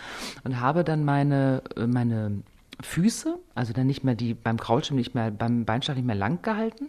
[0.45, 2.43] und habe dann meine, äh, meine
[2.81, 6.43] Füße, also dann nicht mehr die beim Kraulschwimmen nicht mehr beim Beinschlag nicht mehr lang
[6.43, 6.89] gehalten,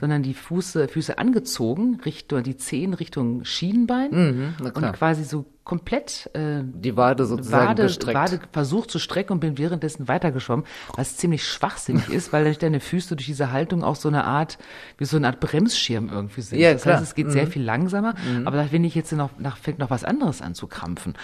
[0.00, 6.30] sondern die Fuße, Füße angezogen, Richtung die Zehen Richtung Schienbein Mhm, und quasi so komplett
[6.34, 8.16] äh, Die Wade sozusagen Wade, gestreckt.
[8.16, 12.78] Wade versucht zu strecken und bin währenddessen weitergeschwommen, was ziemlich schwachsinnig ist, weil durch deine
[12.80, 14.58] Füße durch diese Haltung auch so eine Art,
[14.96, 16.60] wie so eine Art Bremsschirm irgendwie sind.
[16.60, 16.94] Ja, das klar.
[16.94, 19.90] heißt, es geht sehr viel langsamer, aber da finde ich jetzt noch, nach, fängt noch
[19.90, 21.14] was anderes an zu krampfen.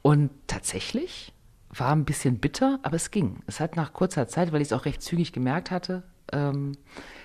[0.00, 1.32] Und tatsächlich
[1.70, 3.40] war ein bisschen bitter, aber es ging.
[3.46, 6.02] Es hat nach kurzer Zeit, weil ich es auch recht zügig gemerkt hatte,
[6.32, 6.72] ähm,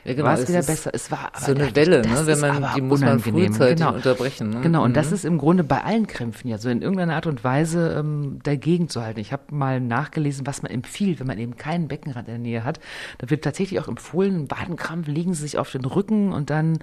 [0.06, 0.91] Ja, genau, war es es wieder besser.
[0.93, 2.25] Es war aber so eine ich, Welle, ne?
[2.25, 3.93] Wenn man, die muss man frühzeitig genau.
[3.93, 4.49] unterbrechen.
[4.49, 4.62] Ne?
[4.62, 4.95] Genau, und Mhm.
[4.95, 8.39] das ist im Grunde bei allen Krämpfen ja so in irgendeiner Art und Weise ähm,
[8.43, 9.19] dagegen zu halten.
[9.19, 12.63] Ich habe mal nachgelesen, was man empfiehlt, wenn man eben keinen Beckenrand in der Nähe
[12.63, 12.79] hat.
[13.17, 16.79] Da wird tatsächlich auch empfohlen, im Wadenkrampf legen Sie sich auf den Rücken und dann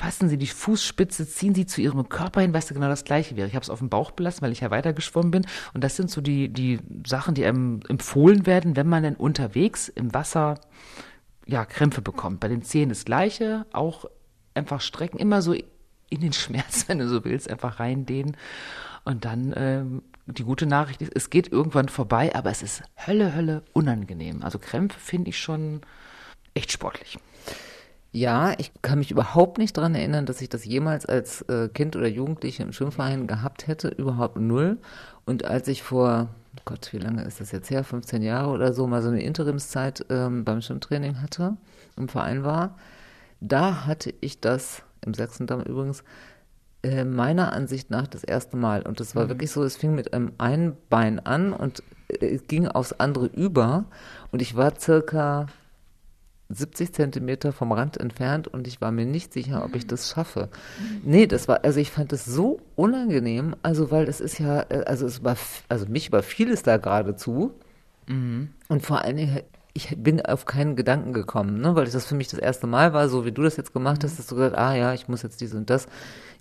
[0.00, 3.46] fassen Sie die Fußspitze, ziehen Sie zu Ihrem Körper hin, was genau das Gleiche wäre.
[3.46, 5.46] Ich habe es auf dem Bauch belassen, weil ich ja weitergeschwommen bin.
[5.74, 9.88] Und das sind so die, die Sachen, die einem empfohlen werden, wenn man dann unterwegs
[9.88, 10.58] im Wasser
[11.46, 12.40] ja, Krämpfe bekommt.
[12.40, 14.06] Bei den Zehen das Gleiche, auch
[14.54, 18.38] einfach strecken, immer so in den Schmerz, wenn du so willst, einfach reindehnen.
[19.04, 23.34] Und dann ähm, die gute Nachricht ist, es geht irgendwann vorbei, aber es ist Hölle,
[23.34, 24.42] Hölle unangenehm.
[24.42, 25.82] Also Krämpfe finde ich schon
[26.54, 27.18] echt sportlich.
[28.12, 31.94] Ja, ich kann mich überhaupt nicht daran erinnern, dass ich das jemals als äh, Kind
[31.94, 34.78] oder Jugendliche im Schwimmverein gehabt hätte, überhaupt null.
[35.26, 36.28] Und als ich vor,
[36.64, 40.04] Gott, wie lange ist das jetzt her, 15 Jahre oder so, mal so eine Interimszeit
[40.10, 41.56] ähm, beim Schwimmtraining hatte,
[41.96, 42.76] im Verein war,
[43.40, 46.02] da hatte ich das, im Sachsendamm übrigens,
[46.82, 48.82] äh, meiner Ansicht nach das erste Mal.
[48.82, 52.48] Und das war wirklich so, es fing mit einem einen Bein an und äh, es
[52.48, 53.84] ging aufs andere über.
[54.32, 55.46] Und ich war circa
[56.50, 60.48] 70 Zentimeter vom Rand entfernt und ich war mir nicht sicher, ob ich das schaffe.
[61.04, 64.84] Nee, das war, also ich fand das so unangenehm, also weil das ist ja, äh,
[64.86, 65.36] also es war,
[65.68, 67.52] also mich überfiel es da geradezu.
[68.68, 69.40] Und vor allen Dingen,
[69.72, 73.08] ich bin auf keinen Gedanken gekommen, ne, weil das für mich das erste Mal war,
[73.08, 75.40] so wie du das jetzt gemacht hast, dass du gesagt, ah ja, ich muss jetzt
[75.40, 75.86] dies und das.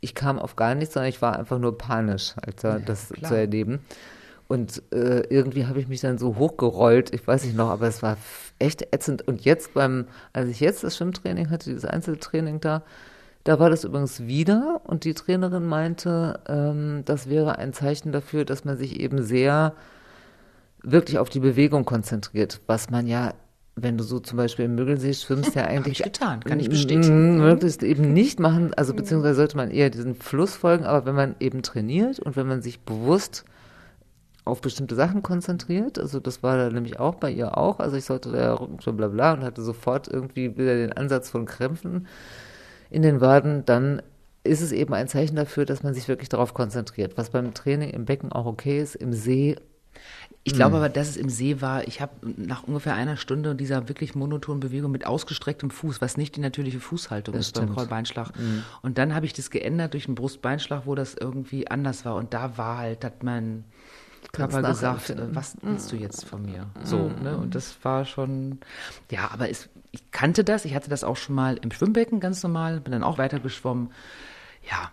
[0.01, 3.29] Ich kam auf gar nichts, sondern ich war einfach nur panisch, als da das klar.
[3.29, 3.79] zu erleben.
[4.49, 8.01] Und äh, irgendwie habe ich mich dann so hochgerollt, ich weiß nicht noch, aber es
[8.01, 8.17] war
[8.57, 9.27] echt ätzend.
[9.27, 12.81] Und jetzt beim, als ich jetzt das Schwimmtraining hatte, dieses Einzeltraining da,
[13.43, 14.81] da war das übrigens wieder.
[14.85, 19.73] Und die Trainerin meinte, ähm, das wäre ein Zeichen dafür, dass man sich eben sehr
[20.81, 23.35] wirklich auf die Bewegung konzentriert, was man ja
[23.75, 25.99] wenn du so zum Beispiel im Müggelsee schwimmst, ja eigentlich.
[25.99, 27.37] ich getan, kann ich bestätigen.
[27.37, 31.35] Möglichst eben nicht machen, also beziehungsweise sollte man eher diesen Fluss folgen, aber wenn man
[31.39, 33.45] eben trainiert und wenn man sich bewusst
[34.49, 38.05] auf bestimmte Sachen konzentriert, also das war da nämlich auch bei ihr auch, also ich
[38.05, 42.07] sollte da schon bla bla und hatte sofort irgendwie wieder den Ansatz von Krämpfen
[42.89, 44.01] in den Waden, dann
[44.43, 47.89] ist es eben ein Zeichen dafür, dass man sich wirklich darauf konzentriert, was beim Training
[47.91, 49.55] im Becken auch okay ist, im See
[50.43, 53.87] ich glaube aber, dass es im See war, ich habe nach ungefähr einer Stunde dieser
[53.89, 57.77] wirklich monotonen Bewegung mit ausgestrecktem Fuß, was nicht die natürliche Fußhaltung Das ist beim stimmt.
[57.77, 58.31] Rollbeinschlag.
[58.81, 62.15] Und dann habe ich das geändert durch einen Brustbeinschlag, wo das irgendwie anders war.
[62.15, 63.65] Und da war halt, hat mein
[64.31, 66.67] Körper gesagt, äh, was willst du jetzt von mir?
[66.83, 67.37] So, ne?
[67.37, 68.59] Und das war schon,
[69.11, 72.43] ja, aber es, ich kannte das, ich hatte das auch schon mal im Schwimmbecken ganz
[72.43, 73.91] normal, bin dann auch weiter geschwommen.
[74.69, 74.91] Ja,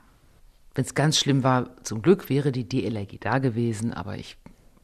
[0.74, 4.36] wenn es ganz schlimm war, zum Glück wäre die DLRG da gewesen, aber ich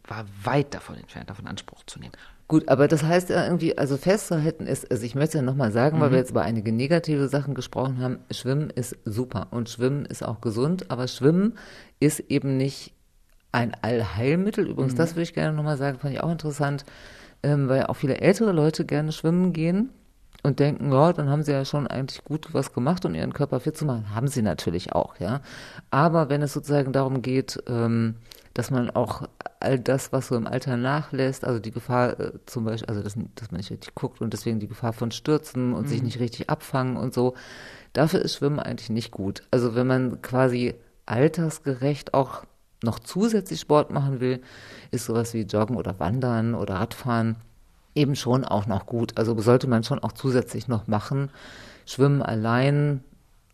[0.07, 2.13] war weit davon entfernt, davon Anspruch zu nehmen.
[2.49, 6.01] Gut, aber das heißt ja irgendwie, also festzuhalten ist, also ich möchte ja nochmal sagen,
[6.01, 10.23] weil wir jetzt über einige negative Sachen gesprochen haben, Schwimmen ist super und Schwimmen ist
[10.23, 11.55] auch gesund, aber Schwimmen
[12.01, 12.93] ist eben nicht
[13.53, 14.67] ein Allheilmittel.
[14.67, 16.85] Übrigens, das würde ich gerne nochmal sagen, fand ich auch interessant,
[17.43, 19.91] ähm, weil auch viele ältere Leute gerne schwimmen gehen
[20.43, 23.61] und denken, ja, dann haben sie ja schon eigentlich gut was gemacht, um ihren Körper
[23.61, 24.15] fit zu machen.
[24.15, 25.41] Haben sie natürlich auch, ja.
[25.91, 28.17] Aber wenn es sozusagen darum geht, ähm,
[28.55, 29.23] dass man auch
[29.61, 33.15] all das, was so im Alter nachlässt, also die Gefahr äh, zum Beispiel, also dass,
[33.35, 36.51] dass man nicht richtig guckt und deswegen die Gefahr von Stürzen und sich nicht richtig
[36.51, 37.35] abfangen und so,
[37.93, 39.43] dafür ist Schwimmen eigentlich nicht gut.
[39.51, 40.75] Also wenn man quasi
[41.07, 42.45] altersgerecht auch
[42.83, 44.41] noch zusätzlich Sport machen will,
[44.91, 47.37] ist sowas wie Joggen oder Wandern oder Radfahren
[47.95, 49.19] eben schon auch noch gut.
[49.19, 51.31] Also sollte man schon auch zusätzlich noch machen.
[51.87, 53.03] Schwimmen allein,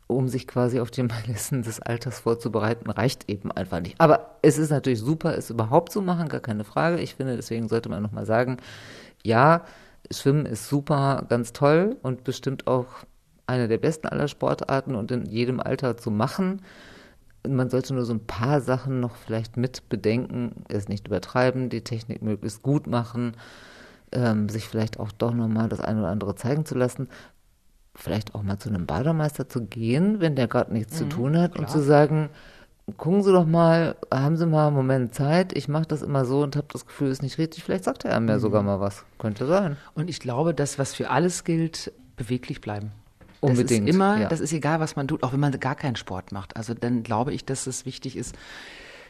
[0.07, 4.01] um sich quasi auf die Messen des Alters vorzubereiten, reicht eben einfach nicht.
[4.01, 7.01] Aber es ist natürlich super, es überhaupt zu machen, gar keine Frage.
[7.01, 8.59] Ich finde, deswegen sollte man nochmal sagen,
[9.25, 9.65] ja,
[10.11, 12.87] Schwimmen ist super, ganz toll und bestimmt auch
[13.47, 16.63] eine der besten aller Sportarten und in jedem Alter zu machen.
[17.55, 21.83] Man sollte nur so ein paar Sachen noch vielleicht mit bedenken, es nicht übertreiben, die
[21.83, 23.33] Technik möglichst gut machen,
[24.13, 27.09] ähm, sich vielleicht auch doch nochmal das eine oder andere zeigen zu lassen,
[27.95, 31.59] vielleicht auch mal zu einem Bademeister zu gehen, wenn der gerade nichts zu tun hat
[31.59, 32.31] und zu sagen,
[32.97, 36.43] gucken Sie doch mal, haben Sie mal einen Moment Zeit, ich mache das immer so
[36.43, 39.05] und habe das Gefühl, es ist nicht richtig, vielleicht sagt er mir sogar mal was,
[39.19, 39.77] könnte sein.
[39.95, 42.93] Und ich glaube, das, was für alles gilt, beweglich bleiben.
[43.41, 44.29] Unbedingt, Das ist immer, ja.
[44.29, 46.57] das ist egal, was man tut, auch wenn man gar keinen Sport macht.
[46.57, 48.35] Also dann glaube ich, dass es wichtig ist,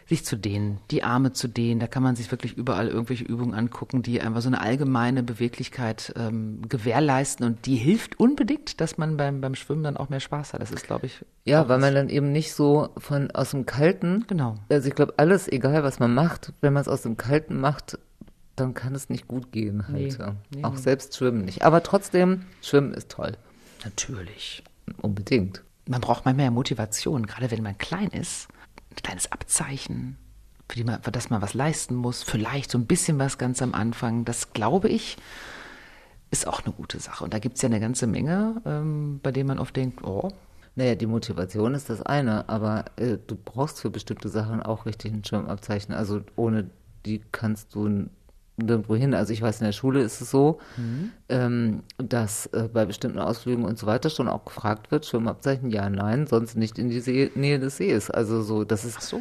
[0.07, 1.81] sich zu dehnen, die Arme zu dehnen.
[1.81, 6.15] Da kann man sich wirklich überall irgendwelche Übungen angucken, die einfach so eine allgemeine Beweglichkeit
[6.17, 7.45] ähm, gewährleisten.
[7.45, 10.63] Und die hilft unbedingt, dass man beim, beim Schwimmen dann auch mehr Spaß hat.
[10.63, 13.67] Das ist, glaube ich, Ja, weil was- man dann eben nicht so von aus dem
[13.67, 14.55] Kalten, Genau.
[14.71, 17.99] also ich glaube, alles, egal was man macht, wenn man es aus dem Kalten macht,
[18.57, 20.19] dann kann es nicht gut gehen halt.
[20.19, 20.25] Nee,
[20.57, 20.79] nee, Auch nee.
[20.81, 21.65] selbst Schwimmen nicht.
[21.65, 23.33] Aber trotzdem, Schwimmen ist toll.
[23.85, 24.63] Natürlich.
[25.03, 25.63] Unbedingt.
[25.89, 28.49] man braucht mal mehr Motivation, gerade wenn man klein ist.
[28.91, 30.17] Ein kleines Abzeichen,
[30.69, 32.23] für, die man, für das man was leisten muss.
[32.23, 34.25] Vielleicht so ein bisschen was ganz am Anfang.
[34.25, 35.17] Das glaube ich,
[36.31, 37.25] ist auch eine gute Sache.
[37.25, 40.31] Und da gibt es ja eine ganze Menge, ähm, bei denen man oft denkt, oh,
[40.75, 45.13] Naja, die Motivation ist das eine, aber äh, du brauchst für bestimmte Sachen auch richtig
[45.13, 45.93] ein Schwimmabzeichen.
[45.95, 46.71] Also ohne
[47.05, 48.09] die kannst du
[48.59, 49.15] nirgendwo hin.
[49.15, 50.59] Also ich weiß, in der Schule ist es so,
[51.29, 55.89] ähm, dass äh, bei bestimmten Ausflügen und so weiter schon auch gefragt wird, Schwimmabzeichen, ja,
[55.89, 58.11] nein, sonst nicht in die See, Nähe des Sees.
[58.11, 59.21] Also so, das ist, ach so.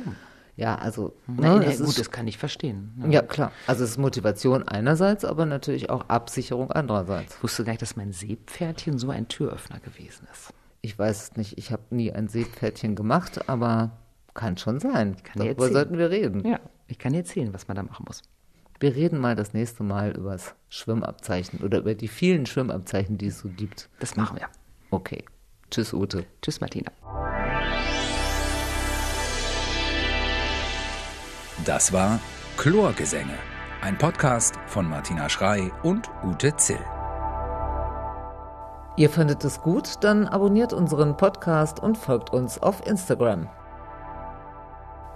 [0.56, 2.92] ja, also, Na, ne, das gut, ist, das kann ich verstehen.
[3.10, 3.52] ja klar.
[3.68, 7.36] Also es ist Motivation einerseits, aber natürlich auch Absicherung andererseits.
[7.36, 10.54] Ich wusste gar nicht, dass mein Seepferdchen so ein Türöffner gewesen ist.
[10.82, 13.92] Ich weiß es nicht, ich habe nie ein Seepferdchen gemacht, aber
[14.34, 15.18] kann schon sein.
[15.24, 16.48] Kann Darüber sollten wir reden.
[16.48, 18.22] Ja, ich kann dir erzählen, was man da machen muss.
[18.80, 23.28] Wir reden mal das nächste Mal über das Schwimmabzeichen oder über die vielen Schwimmabzeichen, die
[23.28, 23.90] es so gibt.
[24.00, 24.48] Das machen wir.
[24.92, 25.26] Okay.
[25.72, 26.26] Tschüss, Ute.
[26.42, 26.92] Tschüss, Martina.
[31.66, 32.20] Das war
[32.58, 33.34] Chlorgesänge,
[33.82, 36.80] ein Podcast von Martina Schrei und Ute Zill.
[38.96, 39.96] Ihr findet es gut?
[40.02, 43.50] Dann abonniert unseren Podcast und folgt uns auf Instagram.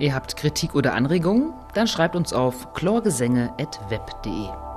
[0.01, 1.53] Ihr habt Kritik oder Anregungen?
[1.75, 4.70] Dann schreibt uns auf chlorgesänge.web.de.